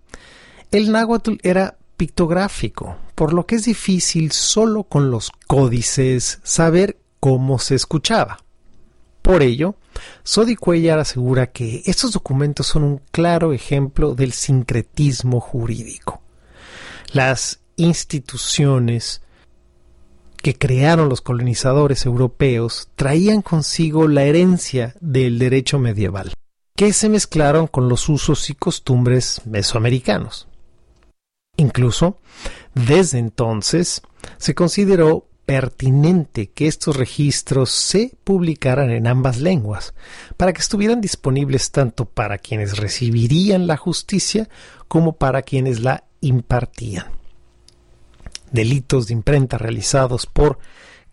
el 0.72 0.94
náhuatl 0.94 1.36
era 1.44 1.76
pictográfico, 1.98 2.96
por 3.14 3.34
lo 3.34 3.46
que 3.46 3.56
es 3.56 3.66
difícil 3.66 4.32
solo 4.32 4.86
con 4.86 5.12
los 5.12 5.32
códices 5.48 6.40
saber 6.44 6.99
cómo 7.20 7.60
se 7.60 7.76
escuchaba. 7.76 8.40
Por 9.22 9.44
ello, 9.44 9.76
Sodi 10.24 10.56
Cuellar 10.56 11.00
asegura 11.00 11.52
que 11.52 11.84
estos 11.86 12.14
documentos 12.14 12.68
son 12.68 12.84
un 12.84 13.02
claro 13.12 13.54
ejemplo 13.54 14.16
del 14.16 14.32
sincretismo 14.34 15.40
jurídico. 15.40 16.22
Las 17.12 17.60
instituciones 17.76 19.22
que 20.42 20.58
crearon 20.58 21.10
los 21.10 21.22
colonizadores 21.22 22.06
europeos 22.06 22.90
traían 22.96 23.42
consigo 23.42 24.08
la 24.08 24.24
herencia 24.24 24.96
del 25.02 25.38
derecho 25.38 25.80
medieval, 25.80 26.34
que 26.76 26.94
se 26.94 27.10
mezclaron 27.10 27.68
con 27.68 27.90
los 27.90 28.08
usos 28.10 28.50
y 28.50 28.56
costumbres 28.56 29.42
mesoamericanos. 29.46 30.48
Incluso, 31.58 32.20
desde 32.74 33.20
entonces, 33.20 34.02
se 34.38 34.56
consideró 34.56 35.29
pertinente 35.50 36.52
que 36.52 36.68
estos 36.68 36.96
registros 36.96 37.72
se 37.72 38.16
publicaran 38.24 38.92
en 38.92 39.08
ambas 39.08 39.40
lenguas, 39.40 39.96
para 40.38 40.54
que 40.54 40.62
estuvieran 40.62 41.02
disponibles 41.02 41.72
tanto 41.72 42.06
para 42.06 42.38
quienes 42.38 42.78
recibirían 42.78 43.66
la 43.66 43.76
justicia 43.76 44.48
como 44.88 45.14
para 45.14 45.42
quienes 45.42 45.80
la 45.80 46.04
impartían. 46.22 47.08
Delitos 48.52 49.08
de 49.08 49.14
imprenta 49.14 49.58
realizados 49.58 50.28
por 50.28 50.60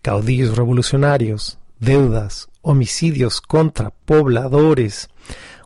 caudillos 0.03 0.55
revolucionarios, 0.55 1.59
deudas, 1.81 2.51
homicidios 2.61 3.41
contra 3.41 3.89
pobladores 3.89 5.09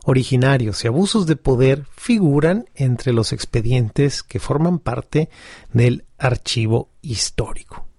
originarios 0.05 0.85
y 0.85 0.87
abusos 0.87 1.25
de 1.25 1.35
poder 1.35 1.87
figuran 1.97 2.69
entre 2.75 3.11
los 3.11 3.33
expedientes 3.33 4.23
que 4.23 4.39
forman 4.39 4.79
parte 4.79 5.27
del 5.73 6.05
archivo 6.17 6.87
histórico. 7.01 7.90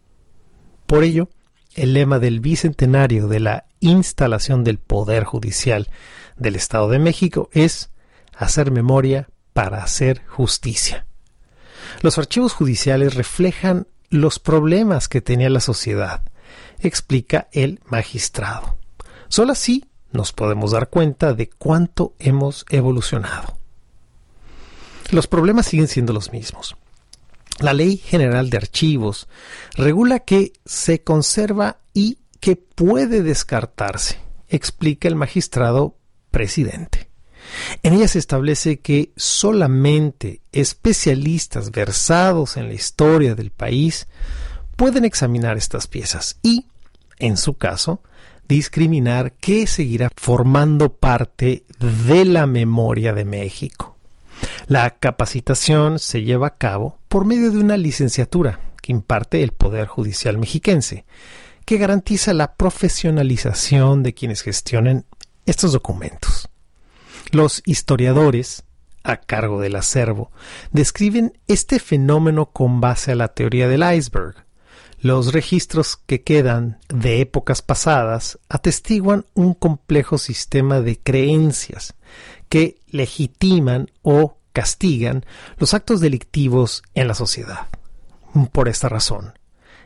Por 0.93 1.05
ello, 1.05 1.31
el 1.75 1.95
lema 1.95 2.19
del 2.19 2.41
bicentenario 2.41 3.27
de 3.27 3.41
la 3.41 3.65
instalación 3.81 4.63
del 4.63 4.77
Poder 4.77 5.25
Judicial 5.25 5.89
del 6.37 6.55
Estado 6.55 6.91
de 6.91 6.99
México 6.99 7.49
es 7.53 7.89
hacer 8.37 8.71
memoria 8.71 9.31
para 9.55 9.83
hacer 9.83 10.23
justicia. 10.27 11.07
Los 12.03 12.19
archivos 12.19 12.53
judiciales 12.53 13.15
reflejan 13.15 13.87
los 14.11 14.39
problemas 14.39 15.09
que 15.09 15.23
tenía 15.23 15.49
la 15.49 15.61
sociedad, 15.61 16.21
explica 16.79 17.49
el 17.53 17.81
magistrado. 17.87 18.77
Solo 19.29 19.53
así 19.53 19.87
nos 20.11 20.35
podemos 20.35 20.73
dar 20.73 20.91
cuenta 20.91 21.33
de 21.33 21.49
cuánto 21.49 22.13
hemos 22.19 22.67
evolucionado. 22.69 23.57
Los 25.11 25.27
problemas 25.27 25.65
siguen 25.65 25.89
siendo 25.89 26.13
los 26.13 26.33
mismos. 26.33 26.77
La 27.61 27.73
Ley 27.73 27.97
General 27.97 28.51
de 28.51 28.57
Archivos 28.57 29.29
regula 29.75 30.21
que 30.21 30.53
se 30.65 31.03
conserva 31.03 31.79
y 31.95 32.19
que 32.41 32.57
puede 32.57 33.23
descartarse, 33.23 34.19
explica 34.49 35.09
el 35.09 35.17
magistrado 35.17 35.97
presidente. 36.31 37.09
En 37.83 37.95
ella 37.95 38.09
se 38.09 38.19
establece 38.19 38.81
que 38.81 39.13
solamente 39.17 40.41
especialistas 40.53 41.71
versados 41.71 42.57
en 42.57 42.69
la 42.69 42.75
historia 42.75 43.35
del 43.35 43.51
país 43.51 44.07
pueden 44.77 45.05
examinar 45.05 45.57
estas 45.57 45.87
piezas 45.87 46.39
y, 46.43 46.67
en 47.19 47.37
su 47.37 47.55
caso, 47.55 48.03
discriminar 48.49 49.35
qué 49.35 49.67
seguirá 49.67 50.11
formando 50.17 50.95
parte 50.95 51.65
de 51.79 52.25
la 52.25 52.47
memoria 52.47 53.13
de 53.13 53.25
México. 53.25 53.92
La 54.67 54.91
capacitación 54.91 55.99
se 55.99 56.23
lleva 56.23 56.49
a 56.49 56.57
cabo 56.57 56.99
por 57.09 57.25
medio 57.25 57.51
de 57.51 57.59
una 57.59 57.77
licenciatura 57.77 58.61
que 58.81 58.93
imparte 58.93 59.43
el 59.43 59.53
Poder 59.53 59.87
Judicial 59.87 60.39
mexiquense, 60.39 61.05
que 61.65 61.79
garantiza 61.79 62.33
la 62.35 62.55
profesionalización 62.55 64.03
de 64.03 64.15
quienes 64.15 64.43
gestionen 64.43 65.07
estos 65.47 65.73
documentos. 65.73 66.49
Los 67.31 67.63
historiadores, 67.65 68.65
a 69.05 69.17
cargo 69.17 69.61
del 69.61 69.77
acervo, 69.77 70.31
describen 70.71 71.39
este 71.49 71.79
fenómeno 71.79 72.47
con 72.47 72.81
base 72.81 73.13
a 73.13 73.17
la 73.17 73.29
teoría 73.29 73.69
del 73.69 73.83
iceberg. 73.97 74.45
Los 75.01 75.33
registros 75.33 75.97
que 75.97 76.23
quedan 76.23 76.79
de 76.89 77.21
épocas 77.21 77.63
pasadas 77.63 78.39
atestiguan 78.49 79.25
un 79.35 79.55
complejo 79.55 80.19
sistema 80.19 80.81
de 80.81 80.99
creencias 80.99 81.95
que 82.49 82.82
legitiman 82.93 83.91
o 84.03 84.37
castigan 84.53 85.25
los 85.57 85.75
actos 85.75 86.01
delictivos 86.01 86.83
en 86.95 87.09
la 87.09 87.15
sociedad. 87.15 87.67
Por 88.53 88.69
esta 88.69 88.89
razón, 88.89 89.35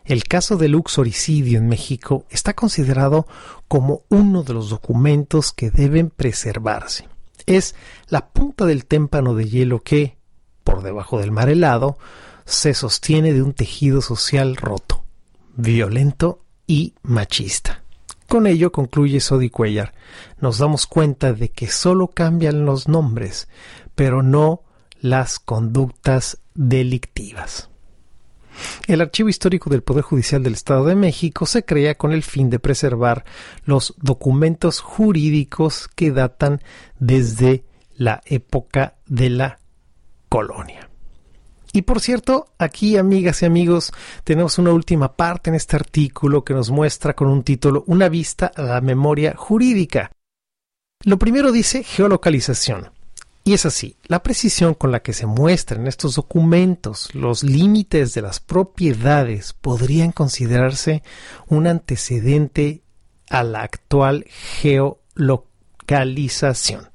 el 0.04 0.24
caso 0.24 0.56
del 0.56 0.76
uxoricidio 0.76 1.58
en 1.58 1.68
México 1.68 2.26
está 2.30 2.54
considerado 2.54 3.26
como 3.66 4.02
uno 4.08 4.42
de 4.44 4.54
los 4.54 4.70
documentos 4.70 5.52
que 5.52 5.70
deben 5.70 6.10
preservarse. 6.10 7.08
Es 7.46 7.74
la 8.08 8.28
punta 8.28 8.66
del 8.66 8.86
témpano 8.86 9.34
de 9.34 9.48
hielo 9.48 9.82
que, 9.82 10.16
por 10.62 10.82
debajo 10.82 11.18
del 11.18 11.32
mar 11.32 11.48
helado, 11.48 11.98
se 12.44 12.74
sostiene 12.74 13.32
de 13.32 13.42
un 13.42 13.52
tejido 13.52 14.00
social 14.00 14.56
roto, 14.56 15.04
violento 15.56 16.44
y 16.66 16.94
machista. 17.02 17.82
Con 18.28 18.46
ello, 18.46 18.72
concluye 18.72 19.20
Sodi 19.20 19.50
Cuellar, 19.50 19.94
nos 20.40 20.58
damos 20.58 20.86
cuenta 20.86 21.32
de 21.32 21.50
que 21.50 21.68
solo 21.68 22.08
cambian 22.08 22.64
los 22.64 22.88
nombres, 22.88 23.48
pero 23.94 24.22
no 24.22 24.62
las 25.00 25.38
conductas 25.38 26.38
delictivas. 26.54 27.70
El 28.86 29.00
Archivo 29.00 29.28
Histórico 29.28 29.70
del 29.70 29.82
Poder 29.82 30.02
Judicial 30.02 30.42
del 30.42 30.54
Estado 30.54 30.86
de 30.86 30.96
México 30.96 31.46
se 31.46 31.64
crea 31.64 31.94
con 31.94 32.12
el 32.12 32.22
fin 32.22 32.50
de 32.50 32.58
preservar 32.58 33.24
los 33.64 33.94
documentos 33.98 34.80
jurídicos 34.80 35.88
que 35.94 36.10
datan 36.10 36.62
desde 36.98 37.64
la 37.96 38.22
época 38.24 38.96
de 39.06 39.30
la 39.30 39.60
colonia. 40.28 40.85
Y 41.76 41.82
por 41.82 42.00
cierto, 42.00 42.48
aquí 42.56 42.96
amigas 42.96 43.42
y 43.42 43.44
amigos, 43.44 43.92
tenemos 44.24 44.56
una 44.56 44.72
última 44.72 45.14
parte 45.14 45.50
en 45.50 45.56
este 45.56 45.76
artículo 45.76 46.42
que 46.42 46.54
nos 46.54 46.70
muestra 46.70 47.14
con 47.14 47.28
un 47.28 47.42
título 47.42 47.84
Una 47.86 48.08
vista 48.08 48.50
a 48.56 48.62
la 48.62 48.80
memoria 48.80 49.34
jurídica. 49.36 50.10
Lo 51.04 51.18
primero 51.18 51.52
dice 51.52 51.84
geolocalización. 51.84 52.92
Y 53.44 53.52
es 53.52 53.66
así, 53.66 53.98
la 54.06 54.22
precisión 54.22 54.72
con 54.72 54.90
la 54.90 55.00
que 55.00 55.12
se 55.12 55.26
muestran 55.26 55.86
estos 55.86 56.14
documentos 56.14 57.14
los 57.14 57.42
límites 57.42 58.14
de 58.14 58.22
las 58.22 58.40
propiedades 58.40 59.52
podrían 59.52 60.12
considerarse 60.12 61.02
un 61.46 61.66
antecedente 61.66 62.84
a 63.28 63.44
la 63.44 63.60
actual 63.60 64.24
geolocalización. 64.30 66.88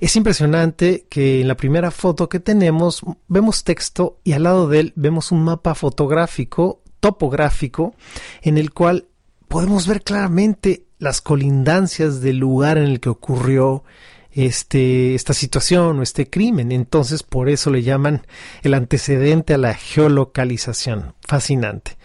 Es 0.00 0.16
impresionante 0.16 1.06
que 1.08 1.40
en 1.40 1.48
la 1.48 1.56
primera 1.56 1.90
foto 1.90 2.28
que 2.28 2.40
tenemos 2.40 3.02
vemos 3.28 3.64
texto 3.64 4.18
y 4.24 4.32
al 4.32 4.42
lado 4.42 4.68
de 4.68 4.80
él 4.80 4.92
vemos 4.96 5.32
un 5.32 5.42
mapa 5.44 5.74
fotográfico, 5.74 6.82
topográfico, 7.00 7.94
en 8.42 8.58
el 8.58 8.72
cual 8.72 9.06
podemos 9.48 9.86
ver 9.86 10.02
claramente 10.02 10.84
las 10.98 11.20
colindancias 11.20 12.20
del 12.20 12.38
lugar 12.38 12.78
en 12.78 12.84
el 12.84 13.00
que 13.00 13.08
ocurrió 13.08 13.84
este, 14.32 15.14
esta 15.14 15.32
situación 15.32 15.98
o 15.98 16.02
este 16.02 16.28
crimen. 16.28 16.70
Entonces, 16.72 17.22
por 17.22 17.48
eso 17.48 17.70
le 17.70 17.82
llaman 17.82 18.26
el 18.62 18.74
antecedente 18.74 19.54
a 19.54 19.58
la 19.58 19.74
geolocalización. 19.74 21.14
Fascinante. 21.26 21.96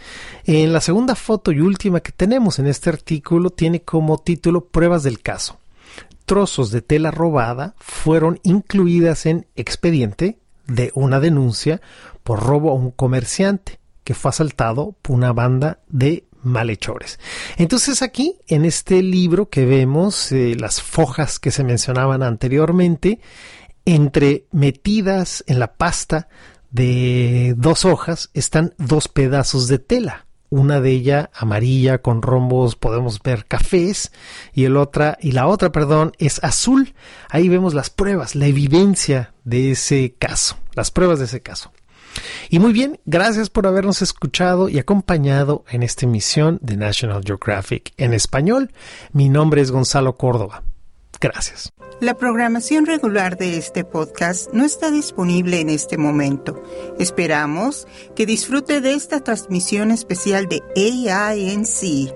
En 0.45 0.71
la 0.73 0.81
segunda 0.81 1.15
foto 1.15 1.51
y 1.51 1.59
última 1.59 1.99
que 1.99 2.11
tenemos 2.11 2.57
en 2.57 2.67
este 2.67 2.89
artículo 2.89 3.49
tiene 3.49 3.81
como 3.81 4.17
título 4.17 4.65
Pruebas 4.65 5.03
del 5.03 5.19
caso. 5.19 5.60
Trozos 6.31 6.71
de 6.71 6.81
tela 6.81 7.11
robada 7.11 7.75
fueron 7.77 8.39
incluidas 8.43 9.25
en 9.25 9.47
expediente 9.57 10.39
de 10.65 10.93
una 10.95 11.19
denuncia 11.19 11.81
por 12.23 12.39
robo 12.39 12.71
a 12.71 12.73
un 12.73 12.91
comerciante 12.91 13.81
que 14.05 14.13
fue 14.13 14.29
asaltado 14.29 14.95
por 15.01 15.17
una 15.17 15.33
banda 15.33 15.79
de 15.89 16.23
malhechores. 16.41 17.19
Entonces 17.57 18.01
aquí, 18.01 18.37
en 18.47 18.63
este 18.63 19.03
libro 19.03 19.49
que 19.49 19.65
vemos, 19.65 20.31
eh, 20.31 20.55
las 20.57 20.81
fojas 20.81 21.37
que 21.37 21.51
se 21.51 21.65
mencionaban 21.65 22.23
anteriormente, 22.23 23.19
entre 23.83 24.45
metidas 24.53 25.43
en 25.47 25.59
la 25.59 25.73
pasta 25.73 26.29
de 26.69 27.55
dos 27.57 27.83
hojas 27.83 28.29
están 28.33 28.73
dos 28.77 29.09
pedazos 29.09 29.67
de 29.67 29.79
tela. 29.79 30.27
Una 30.53 30.81
de 30.81 30.91
ellas 30.91 31.29
amarilla 31.33 32.01
con 32.01 32.21
rombos, 32.21 32.75
podemos 32.75 33.21
ver 33.23 33.45
cafés, 33.45 34.11
y 34.53 34.65
el 34.65 34.75
otra, 34.75 35.17
y 35.21 35.31
la 35.31 35.47
otra, 35.47 35.71
perdón, 35.71 36.11
es 36.19 36.43
azul. 36.43 36.93
Ahí 37.29 37.47
vemos 37.47 37.73
las 37.73 37.89
pruebas, 37.89 38.35
la 38.35 38.47
evidencia 38.47 39.33
de 39.45 39.71
ese 39.71 40.13
caso, 40.19 40.57
las 40.73 40.91
pruebas 40.91 41.19
de 41.19 41.25
ese 41.25 41.41
caso. 41.41 41.71
Y 42.49 42.59
muy 42.59 42.73
bien, 42.73 42.99
gracias 43.05 43.49
por 43.49 43.65
habernos 43.65 44.01
escuchado 44.01 44.67
y 44.67 44.77
acompañado 44.77 45.63
en 45.69 45.83
esta 45.83 46.05
emisión 46.05 46.59
de 46.61 46.75
National 46.75 47.23
Geographic 47.25 47.93
en 47.95 48.13
español. 48.13 48.73
Mi 49.13 49.29
nombre 49.29 49.61
es 49.61 49.71
Gonzalo 49.71 50.17
Córdoba. 50.17 50.63
Gracias. 51.21 51.71
La 52.01 52.15
programación 52.15 52.87
regular 52.87 53.37
de 53.37 53.59
este 53.59 53.83
podcast 53.83 54.51
no 54.53 54.65
está 54.65 54.89
disponible 54.89 55.61
en 55.61 55.69
este 55.69 55.99
momento. 55.99 56.59
Esperamos 56.97 57.87
que 58.15 58.25
disfrute 58.25 58.81
de 58.81 58.95
esta 58.95 59.19
transmisión 59.19 59.91
especial 59.91 60.47
de 60.47 60.63
AINC. 60.75 62.11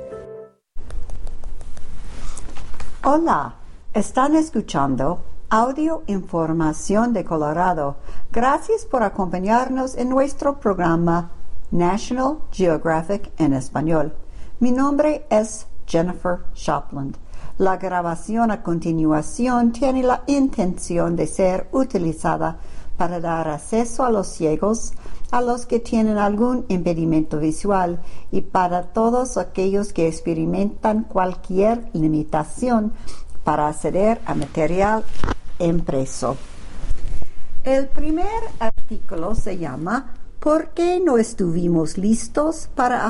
Hola, 3.04 3.58
están 3.93 4.36
escuchando 4.36 5.24
Audio 5.52 6.02
Información 6.08 7.13
de 7.13 7.24
Colorado. 7.24 7.98
Gracias 8.32 8.86
por 8.86 9.04
acompañarnos 9.04 9.98
en 9.98 10.10
nuestro 10.10 10.60
programa 10.60 11.30
National 11.69 12.39
Geographic 12.52 13.32
en 13.38 13.54
español. 13.54 14.15
Mi 14.60 14.71
nombre 14.71 15.28
es 15.30 15.67
Jennifer 15.86 16.39
Shopland. 16.56 17.17
La 17.57 17.77
grabación 17.77 18.51
a 18.51 18.63
continuación 18.63 19.71
tiene 19.71 20.03
la 20.03 20.23
intención 20.27 21.15
de 21.15 21.25
ser 21.25 21.69
utilizada 21.71 22.59
para 22.97 23.21
dar 23.21 23.47
acceso 23.47 24.03
a 24.03 24.11
los 24.11 24.27
ciegos, 24.27 24.91
a 25.31 25.39
los 25.39 25.65
que 25.65 25.79
tienen 25.79 26.17
algún 26.17 26.65
impedimento 26.67 27.39
visual 27.39 28.01
y 28.29 28.41
para 28.41 28.91
todos 28.91 29.37
aquellos 29.37 29.93
que 29.93 30.09
experimentan 30.09 31.03
cualquier 31.03 31.89
limitación 31.93 32.91
para 33.45 33.69
acceder 33.69 34.19
a 34.25 34.35
material 34.35 35.05
impreso. 35.59 36.35
El 37.63 37.87
primer 37.87 38.27
artículo 38.59 39.33
se 39.33 39.57
llama 39.57 40.13
¿Por 40.41 40.71
qué 40.71 40.99
no 40.99 41.17
estuvimos 41.17 41.97
listos 41.97 42.69
para 42.75 43.09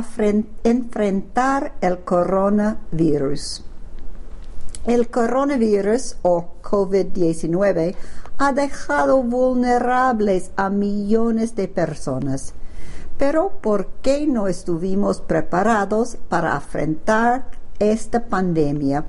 enfrentar 0.64 1.74
el 1.82 2.00
coronavirus? 2.04 3.66
El 4.88 5.10
coronavirus 5.10 6.18
o 6.22 6.46
COVID-19 6.62 7.96
ha 8.38 8.54
dejado 8.54 9.24
vulnerables 9.24 10.52
a 10.58 10.70
millones 10.70 11.56
de 11.56 11.68
personas. 11.68 12.54
Pero 13.18 13.54
¿por 13.62 13.88
qué 14.04 14.28
no 14.28 14.48
estuvimos 14.48 15.22
preparados 15.22 16.18
para 16.30 16.54
enfrentar 16.54 17.48
esta 17.80 18.26
pandemia? 18.28 19.06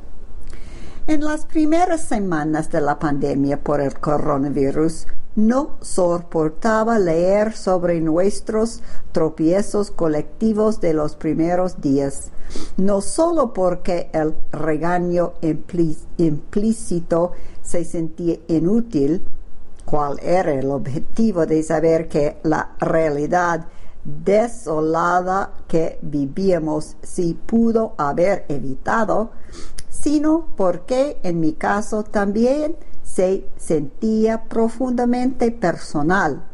En 1.09 1.23
las 1.23 1.45
primeras 1.45 2.01
semanas 2.01 2.71
de 2.71 2.81
la 2.81 2.99
pandemia 2.99 3.62
por 3.62 3.83
el 3.83 4.01
coronavirus, 4.01 5.07
no 5.37 5.77
soportaba 5.83 6.99
leer 6.99 7.53
sobre 7.55 8.01
nuestros 8.01 8.83
tropiezos 9.12 9.90
colectivos 9.90 10.81
de 10.81 10.94
los 10.94 11.14
primeros 11.14 11.81
días, 11.81 12.31
no 12.77 13.01
solo 13.03 13.53
porque 13.53 14.11
el 14.12 14.35
regaño 14.51 15.35
implícito 16.16 17.33
se 17.62 17.85
sentía 17.85 18.38
inútil, 18.49 19.22
cuál 19.85 20.18
era 20.20 20.53
el 20.53 20.70
objetivo 20.70 21.46
de 21.46 21.62
saber 21.62 22.09
que 22.09 22.38
la 22.42 22.75
realidad 22.81 23.68
desolada 24.07 25.53
que 25.66 25.99
vivíamos 26.01 26.97
si 27.03 27.35
pudo 27.35 27.95
haber 27.99 28.45
evitado, 28.49 29.31
sino 29.88 30.47
porque 30.57 31.19
en 31.23 31.40
mi 31.40 31.55
caso 31.55 32.05
también 32.05 32.77
se 33.03 33.49
sentía 33.57 34.45
profundamente 34.45 35.51
personal. 35.51 36.45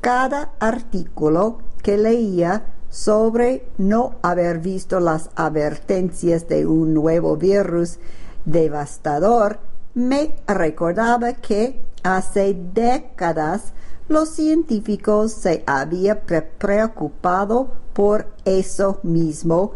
Cada 0.00 0.52
artículo 0.58 1.58
que 1.82 1.98
leía 1.98 2.64
sobre 2.88 3.68
no 3.76 4.14
haber 4.22 4.60
visto 4.60 5.00
las 5.00 5.30
advertencias 5.36 6.48
de 6.48 6.66
un 6.66 6.94
nuevo 6.94 7.36
virus 7.36 7.98
devastador 8.46 9.58
me 9.94 10.36
recordaba 10.46 11.34
que 11.34 11.82
hace 12.02 12.54
décadas 12.72 13.72
los 14.08 14.30
científicos 14.30 15.32
se 15.32 15.62
habían 15.66 16.20
preocupado 16.58 17.72
por 17.92 18.32
eso 18.44 19.00
mismo 19.02 19.72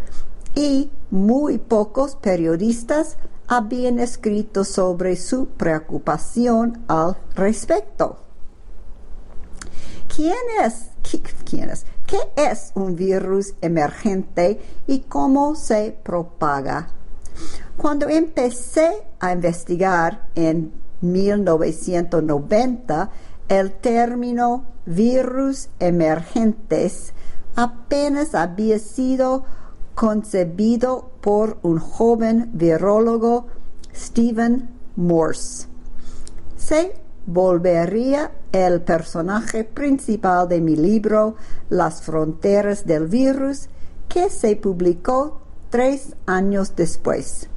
y 0.55 0.91
muy 1.11 1.59
pocos 1.59 2.17
periodistas 2.17 3.19
habían 3.47 3.99
escrito 3.99 4.65
sobre 4.65 5.17
su 5.17 5.49
preocupación 5.49 6.83
al 6.89 7.19
respecto. 7.35 8.19
¿Quién 10.15 10.35
es? 10.65 10.91
¿Quién 11.45 11.71
es? 11.71 11.87
¿Qué 12.07 12.19
es 12.37 12.73
un 12.75 12.97
virus 12.97 13.55
emergente 13.61 14.61
y 14.87 15.01
cómo 15.01 15.55
se 15.55 15.95
propaga? 16.03 16.89
Cuando 17.77 18.09
empecé 18.09 19.07
a 19.21 19.33
investigar 19.33 20.29
en 20.35 20.73
1990, 21.01 23.11
el 23.53 23.71
término 23.71 24.65
virus 24.87 25.69
emergentes 25.79 27.13
apenas 27.55 28.35
había 28.35 28.79
sido 28.79 29.45
concebido 29.95 31.11
por 31.21 31.59
un 31.63 31.79
joven 31.79 32.49
virólogo, 32.55 33.49
Stephen 33.95 34.71
Morse. 34.97 35.67
Se 36.57 36.95
volvería 37.27 38.33
el 38.53 38.81
personaje 38.81 39.65
principal 39.65 40.49
de 40.49 40.63
mi 40.63 40.75
libro 40.75 41.37
Las 41.69 42.01
fronteras 42.01 42.87
del 42.87 43.07
virus, 43.07 43.69
que 44.09 44.31
se 44.31 44.57
publicó 44.57 45.43
tres 45.69 46.17
años 46.25 46.75
después. 46.75 47.49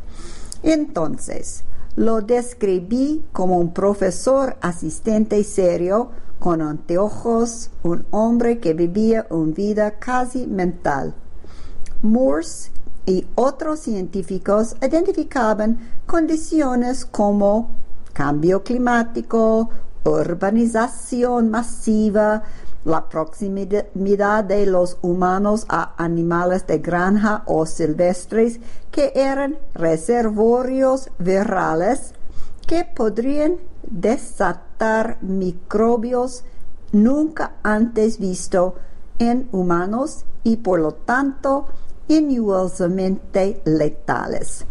Entonces, 0.61 1.63
lo 1.95 2.21
describí 2.21 3.23
como 3.31 3.57
un 3.57 3.73
profesor 3.73 4.57
asistente 4.61 5.43
serio, 5.43 6.09
con 6.39 6.61
anteojos, 6.61 7.71
un 7.83 8.05
hombre 8.11 8.59
que 8.59 8.73
vivía 8.73 9.25
una 9.29 9.53
vida 9.53 9.91
casi 9.91 10.45
mental. 10.45 11.15
Morse 12.01 12.71
y 13.05 13.25
otros 13.35 13.79
científicos 13.79 14.75
identificaban 14.81 15.79
condiciones 16.05 17.05
como 17.05 17.71
cambio 18.13 18.63
climático, 18.63 19.69
urbanización 20.03 21.49
masiva, 21.49 22.43
la 22.85 23.09
proximidad 23.09 24.43
de 24.43 24.65
los 24.67 24.97
humanos 25.01 25.65
a 25.67 25.95
animales 26.01 26.65
de 26.67 26.77
granja 26.77 27.43
o 27.47 27.65
silvestres 27.65 28.59
que 28.91 29.11
eran 29.15 29.57
reservorios 29.73 31.09
virales 31.17 32.13
que 32.67 32.85
podrían 32.85 33.57
desatar 33.83 35.17
microbios 35.21 36.45
nunca 36.91 37.53
antes 37.63 38.19
visto 38.19 38.75
en 39.19 39.49
humanos 39.51 40.25
y 40.43 40.57
por 40.57 40.79
lo 40.79 40.93
tanto 40.93 41.65
inusualmente 42.07 43.61
letales. 43.65 44.65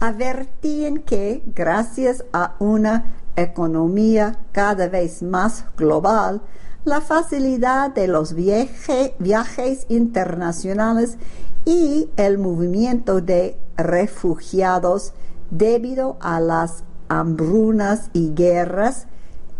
Advertían 0.00 0.98
que 0.98 1.42
gracias 1.54 2.24
a 2.32 2.56
una 2.58 3.21
economía 3.36 4.38
cada 4.52 4.88
vez 4.88 5.22
más 5.22 5.64
global, 5.76 6.42
la 6.84 7.00
facilidad 7.00 7.94
de 7.94 8.08
los 8.08 8.34
viajes 8.34 9.86
internacionales 9.88 11.16
y 11.64 12.10
el 12.16 12.38
movimiento 12.38 13.20
de 13.20 13.56
refugiados 13.76 15.12
debido 15.50 16.16
a 16.20 16.40
las 16.40 16.84
hambrunas 17.08 18.10
y 18.12 18.34
guerras, 18.34 19.06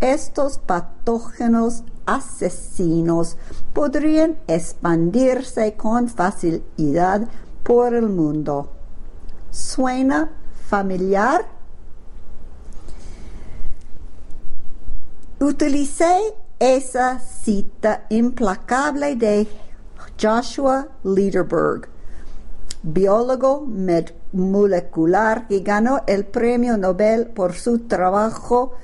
estos 0.00 0.58
patógenos 0.58 1.84
asesinos 2.06 3.36
podrían 3.72 4.36
expandirse 4.48 5.74
con 5.74 6.08
facilidad 6.08 7.28
por 7.62 7.94
el 7.94 8.08
mundo. 8.08 8.72
¿Suena 9.50 10.30
familiar? 10.68 11.61
Utilicé 15.42 16.36
esa 16.60 17.18
cita 17.18 18.06
implacable 18.10 19.16
de 19.16 19.48
Joshua 20.16 20.86
Lederberg, 21.02 21.88
biólogo 22.84 23.66
molecular 24.30 25.48
que 25.48 25.58
ganó 25.58 26.02
el 26.06 26.26
premio 26.26 26.78
Nobel 26.78 27.26
por 27.26 27.54
su 27.54 27.80
trabajo 27.88 28.74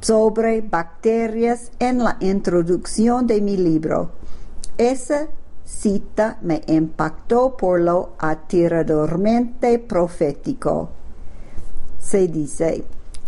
sobre 0.00 0.60
bacterias 0.60 1.72
en 1.80 2.04
la 2.04 2.18
introducción 2.20 3.26
de 3.26 3.40
mi 3.40 3.56
libro. 3.56 4.12
Esa 4.76 5.26
cita 5.64 6.38
me 6.40 6.62
impactó 6.68 7.56
por 7.56 7.80
lo 7.80 8.12
atiradormente 8.20 9.80
profético. 9.80 10.90
Se 11.98 12.28
dice, 12.28 12.84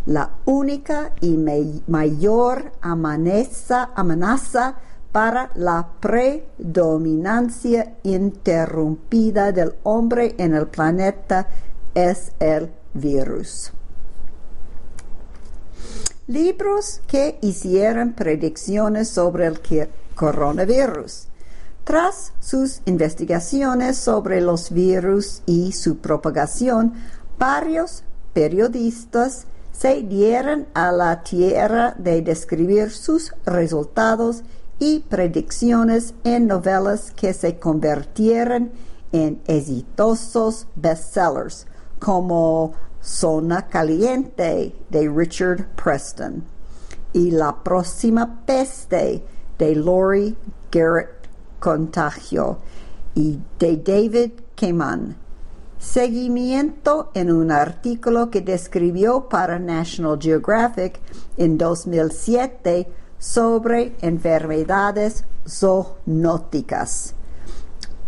la 0.07 0.31
única 0.45 1.13
y 1.21 1.37
mayor 1.87 2.73
amenaza, 2.81 3.91
para 5.13 5.51
la 5.57 5.89
predominancia 5.99 7.97
interrumpida 8.05 9.51
del 9.51 9.75
hombre 9.83 10.37
en 10.39 10.55
el 10.55 10.69
planeta 10.69 11.49
es 11.95 12.31
el 12.39 12.71
virus. 12.95 13.73
Libros 16.29 17.03
que 17.09 17.39
hicieron 17.43 18.13
predicciones 18.13 19.09
sobre 19.09 19.47
el 19.47 19.61
coronavirus. 20.15 21.27
Tras 21.83 22.33
sus 22.39 22.83
investigaciones 22.85 23.97
sobre 23.97 24.41
los 24.41 24.71
virus 24.71 25.43
y 25.45 25.73
su 25.73 25.97
propagación, 25.97 26.95
varios 27.37 28.05
periodistas 28.33 29.47
se 29.81 30.03
dieron 30.03 30.66
a 30.75 30.93
la 30.93 31.23
tierra 31.23 31.95
de 31.97 32.21
describir 32.21 32.90
sus 32.90 33.33
resultados 33.47 34.43
y 34.79 35.01
predicciones 35.01 36.12
en 36.23 36.49
novelas 36.49 37.12
que 37.12 37.33
se 37.33 37.59
convirtieron 37.59 38.73
en 39.11 39.40
exitosos 39.47 40.66
bestsellers, 40.75 41.66
como 41.99 42.75
Zona 43.01 43.69
Caliente 43.69 44.75
de 44.90 45.09
Richard 45.09 45.66
Preston 45.83 46.45
y 47.14 47.31
La 47.31 47.64
próxima 47.64 48.43
peste 48.45 49.25
de 49.59 49.75
Laurie 49.77 50.37
Garrett 50.71 51.27
Contagio 51.59 52.59
y 53.14 53.38
de 53.59 53.79
David 53.79 54.33
Keman 54.55 55.16
seguimiento 55.81 57.11
en 57.14 57.33
un 57.33 57.51
artículo 57.51 58.31
que 58.31 58.43
describió 58.43 59.29
para 59.29 59.59
National 59.59 60.19
Geographic 60.21 61.01
en 61.38 61.57
2007 61.57 62.87
sobre 63.19 63.97
enfermedades 64.03 65.25
zoonóticas. 65.49 67.14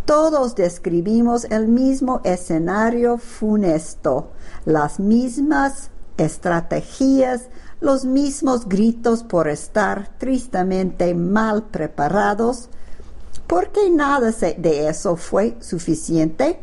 Todos 0.05 0.55
describimos 0.55 1.45
el 1.45 1.67
mismo 1.69 2.21
escenario 2.25 3.17
funesto, 3.17 4.33
las 4.67 5.01
mismas 5.01 5.91
estrategias, 6.19 7.49
los 7.81 8.05
mismos 8.05 8.69
gritos 8.69 9.23
por 9.23 9.49
estar 9.49 10.19
tristemente 10.19 11.15
mal 11.15 11.65
preparados. 11.65 12.69
¿Por 13.47 13.71
qué 13.71 13.91
nada 13.91 14.31
de 14.31 14.89
eso 14.89 15.17
fue 15.17 15.57
suficiente? 15.61 16.61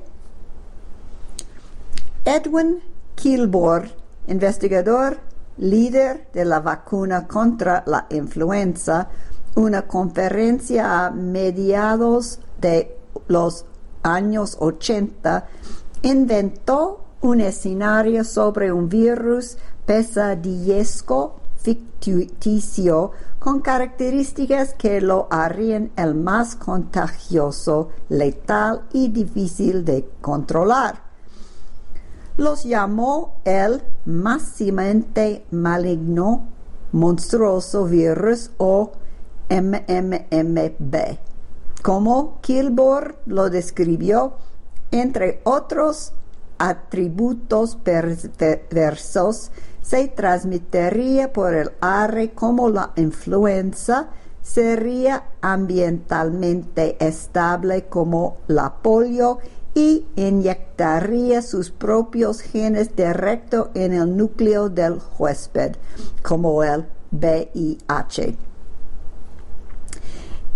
Edwin 2.30 2.80
Kilbor, 3.15 3.89
investigador 4.28 5.18
líder 5.58 6.28
de 6.32 6.46
la 6.46 6.60
vacuna 6.60 7.28
contra 7.28 7.84
la 7.88 8.06
influenza, 8.12 9.08
una 9.56 9.88
conferencia 9.88 11.08
a 11.08 11.10
mediados 11.10 12.39
de 12.62 12.96
los 13.28 13.65
años 14.04 14.58
80, 14.60 15.48
inventó 16.04 17.04
un 17.22 17.42
escenario 17.42 18.24
sobre 18.24 18.72
un 18.72 18.89
virus 18.89 19.58
pesadillesco 19.88 21.39
ficticio 21.58 23.12
con 23.39 23.60
características 23.60 24.76
que 24.76 25.02
lo 25.02 25.28
harían 25.32 25.89
el 25.96 26.13
más 26.13 26.56
contagioso, 26.56 27.89
letal 28.08 28.84
y 28.94 29.08
difícil 29.08 29.84
de 29.84 30.08
controlar. 30.22 31.09
Los 32.39 32.63
llamó 32.63 33.41
el 33.43 33.82
máximamente 34.06 35.43
maligno 35.52 36.47
monstruoso 36.93 37.84
virus 37.84 38.52
o 38.56 38.93
MMMB. 39.49 41.17
Como 41.84 42.39
Kilbor 42.39 43.17
lo 43.25 43.49
describió, 43.49 44.36
entre 44.91 45.41
otros 45.43 46.13
atributos 46.60 47.75
perversos, 47.75 49.52
se 49.82 50.08
transmitiría 50.08 51.34
por 51.34 51.54
el 51.54 51.71
aire 51.82 52.32
como 52.32 52.69
la 52.69 52.93
influenza, 52.95 54.12
sería 54.41 55.25
ambientalmente 55.41 56.95
estable 57.06 57.88
como 57.88 58.38
la 58.47 58.75
polio 58.82 59.39
y 59.80 60.06
inyectaría 60.18 61.42
sus 61.42 61.72
propios 61.72 62.42
genes 62.42 62.98
directo 62.98 63.72
en 63.74 63.94
el 63.94 64.18
núcleo 64.18 64.68
del 64.68 65.00
huésped, 65.18 65.78
como 66.22 66.62
el 66.65 66.86
VIH. 67.12 68.36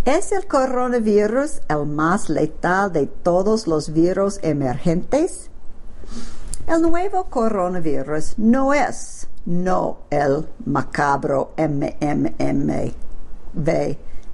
¿Es 0.04 0.34
el 0.34 0.46
coronavirus 0.46 1.62
el 1.70 1.86
más 1.86 2.30
letal 2.30 2.92
de 2.92 3.08
todos 3.08 3.66
los 3.66 3.94
virus 3.94 4.40
emergentes? 4.42 5.50
El 6.68 6.82
nuevo 6.82 7.24
coronavirus 7.30 8.38
no 8.38 8.74
es 8.74 9.30
no 9.46 10.00
el 10.10 10.50
macabro 10.66 11.54
MMMV 11.58 12.92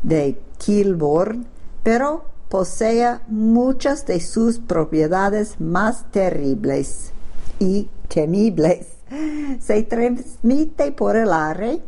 de 0.01 0.41
Kilburn, 0.57 1.45
pero 1.83 2.28
posee 2.49 3.19
muchas 3.27 4.05
de 4.05 4.19
sus 4.19 4.59
propiedades 4.59 5.59
más 5.59 6.11
terribles 6.11 7.11
y 7.59 7.89
temibles. 8.07 8.87
Se 9.59 9.83
transmite 9.83 10.91
por 10.91 11.15
el 11.15 11.31
aire, 11.31 11.81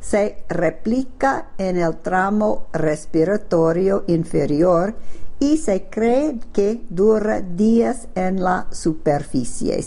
se 0.00 0.44
replica 0.48 1.50
en 1.58 1.76
el 1.76 1.98
tramo 1.98 2.66
respiratorio 2.72 4.04
inferior 4.06 4.94
y 5.38 5.58
se 5.58 5.88
cree 5.88 6.38
que 6.52 6.84
dura 6.90 7.40
días 7.40 8.08
en 8.14 8.42
la 8.42 8.66
superficie. 8.70 9.84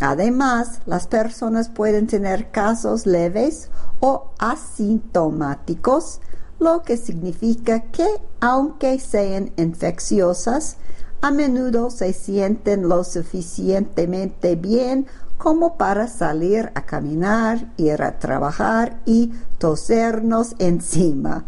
Además, 0.00 0.80
las 0.86 1.06
personas 1.06 1.68
pueden 1.68 2.06
tener 2.06 2.50
casos 2.50 3.06
leves 3.06 3.70
o 4.00 4.30
asintomáticos 4.38 6.20
lo 6.58 6.82
que 6.82 6.96
significa 6.96 7.80
que 7.90 8.06
aunque 8.40 8.98
sean 8.98 9.52
infecciosas, 9.56 10.76
a 11.20 11.30
menudo 11.30 11.90
se 11.90 12.12
sienten 12.12 12.88
lo 12.88 13.04
suficientemente 13.04 14.56
bien 14.56 15.06
como 15.38 15.76
para 15.76 16.08
salir 16.08 16.70
a 16.74 16.82
caminar, 16.86 17.72
ir 17.76 18.02
a 18.02 18.18
trabajar 18.18 19.00
y 19.04 19.32
tosernos 19.58 20.54
encima. 20.58 21.44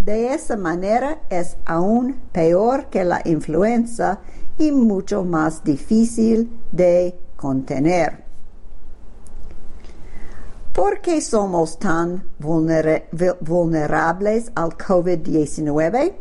De 0.00 0.34
esa 0.34 0.56
manera 0.56 1.20
es 1.30 1.56
aún 1.64 2.20
peor 2.32 2.86
que 2.86 3.04
la 3.04 3.22
influenza 3.24 4.18
y 4.58 4.72
mucho 4.72 5.24
más 5.24 5.62
difícil 5.64 6.50
de 6.72 7.18
contener. 7.36 8.21
¿Por 10.72 11.02
qué 11.02 11.20
somos 11.20 11.78
tan 11.78 12.30
vulnerables 12.38 14.50
al 14.54 14.78
COVID-19? 14.78 16.14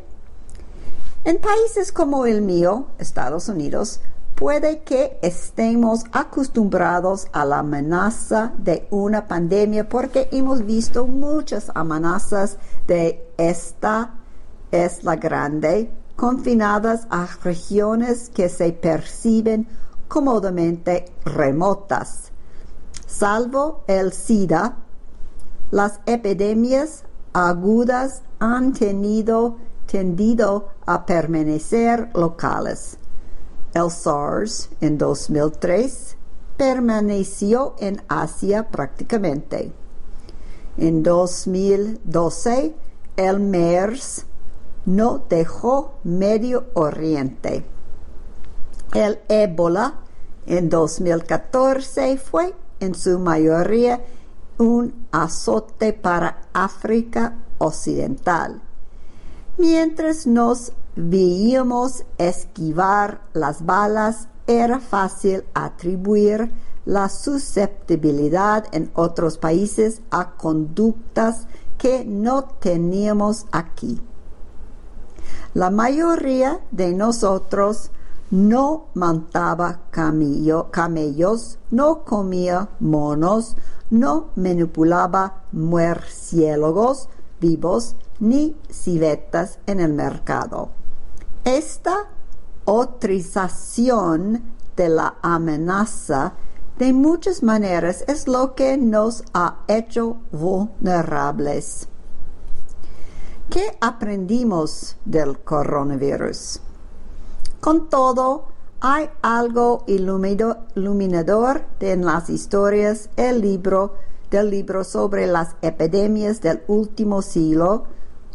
En 1.23 1.37
países 1.37 1.93
como 1.93 2.25
el 2.25 2.41
mío, 2.41 2.87
Estados 2.97 3.47
Unidos, 3.47 4.01
puede 4.35 4.79
que 4.79 5.17
estemos 5.21 6.03
acostumbrados 6.11 7.27
a 7.31 7.45
la 7.45 7.59
amenaza 7.59 8.51
de 8.57 8.87
una 8.89 9.25
pandemia 9.25 9.87
porque 9.87 10.27
hemos 10.33 10.65
visto 10.65 11.07
muchas 11.07 11.71
amenazas 11.73 12.57
de 12.87 13.25
esta 13.37 14.15
es 14.69 15.05
la 15.05 15.15
grande, 15.15 15.89
confinadas 16.17 17.07
a 17.09 17.25
regiones 17.41 18.29
que 18.29 18.49
se 18.49 18.73
perciben 18.73 19.65
cómodamente 20.09 21.05
remotas 21.23 22.30
Salvo 23.11 23.83
el 23.87 24.13
SIDA, 24.13 24.77
las 25.69 25.99
epidemias 26.05 27.03
agudas 27.33 28.23
han 28.39 28.71
tenido, 28.71 29.57
tendido 29.85 30.69
a 30.85 31.05
permanecer 31.05 32.09
locales. 32.15 32.97
El 33.73 33.91
SARS 33.91 34.69
en 34.79 34.97
2003 34.97 36.15
permaneció 36.55 37.75
en 37.79 38.01
Asia 38.07 38.69
prácticamente. 38.69 39.73
En 40.77 41.03
2012 41.03 42.73
el 43.17 43.39
MERS 43.41 44.25
no 44.85 45.21
dejó 45.29 45.95
Medio 46.05 46.67
Oriente. 46.75 47.65
El 48.93 49.19
ébola 49.27 49.95
en 50.47 50.69
2014 50.69 52.17
fue 52.17 52.55
en 52.81 52.95
su 52.95 53.17
mayoría 53.19 54.01
un 54.57 55.07
azote 55.11 55.93
para 55.93 56.41
África 56.51 57.37
Occidental. 57.57 58.61
Mientras 59.57 60.27
nos 60.27 60.73
veíamos 60.95 62.03
esquivar 62.17 63.21
las 63.33 63.65
balas, 63.65 64.27
era 64.47 64.79
fácil 64.79 65.45
atribuir 65.53 66.51
la 66.85 67.09
susceptibilidad 67.09 68.65
en 68.71 68.91
otros 68.95 69.37
países 69.37 70.01
a 70.09 70.31
conductas 70.31 71.47
que 71.77 72.03
no 72.05 72.43
teníamos 72.43 73.45
aquí. 73.51 74.01
La 75.53 75.69
mayoría 75.69 76.59
de 76.71 76.93
nosotros 76.93 77.91
no 78.31 78.87
montaba 78.95 79.81
camellos, 79.91 81.59
no 81.69 82.05
comía 82.05 82.69
monos, 82.79 83.57
no 83.89 84.29
manipulaba 84.35 85.43
murciélagos 85.51 87.09
vivos 87.41 87.97
ni 88.19 88.55
civetas 88.69 89.59
en 89.67 89.81
el 89.81 89.93
mercado. 89.93 90.69
Esta 91.43 92.09
autorización 92.65 94.43
de 94.77 94.89
la 94.89 95.15
amenaza 95.21 96.33
de 96.77 96.93
muchas 96.93 97.43
maneras 97.43 98.05
es 98.07 98.27
lo 98.29 98.55
que 98.55 98.77
nos 98.77 99.23
ha 99.33 99.59
hecho 99.67 100.17
vulnerables. 100.31 101.89
¿Qué 103.49 103.77
aprendimos 103.81 104.95
del 105.03 105.39
coronavirus? 105.39 106.61
Con 107.61 107.89
todo, 107.89 108.45
hay 108.79 109.09
algo 109.21 109.83
iluminador 109.85 111.61
en 111.79 112.03
las 112.03 112.31
historias 112.31 113.11
el 113.17 113.41
libro, 113.41 113.93
del 114.31 114.49
libro 114.49 114.83
sobre 114.83 115.27
las 115.27 115.55
epidemias 115.61 116.41
del 116.41 116.63
último 116.67 117.21
siglo, 117.21 117.83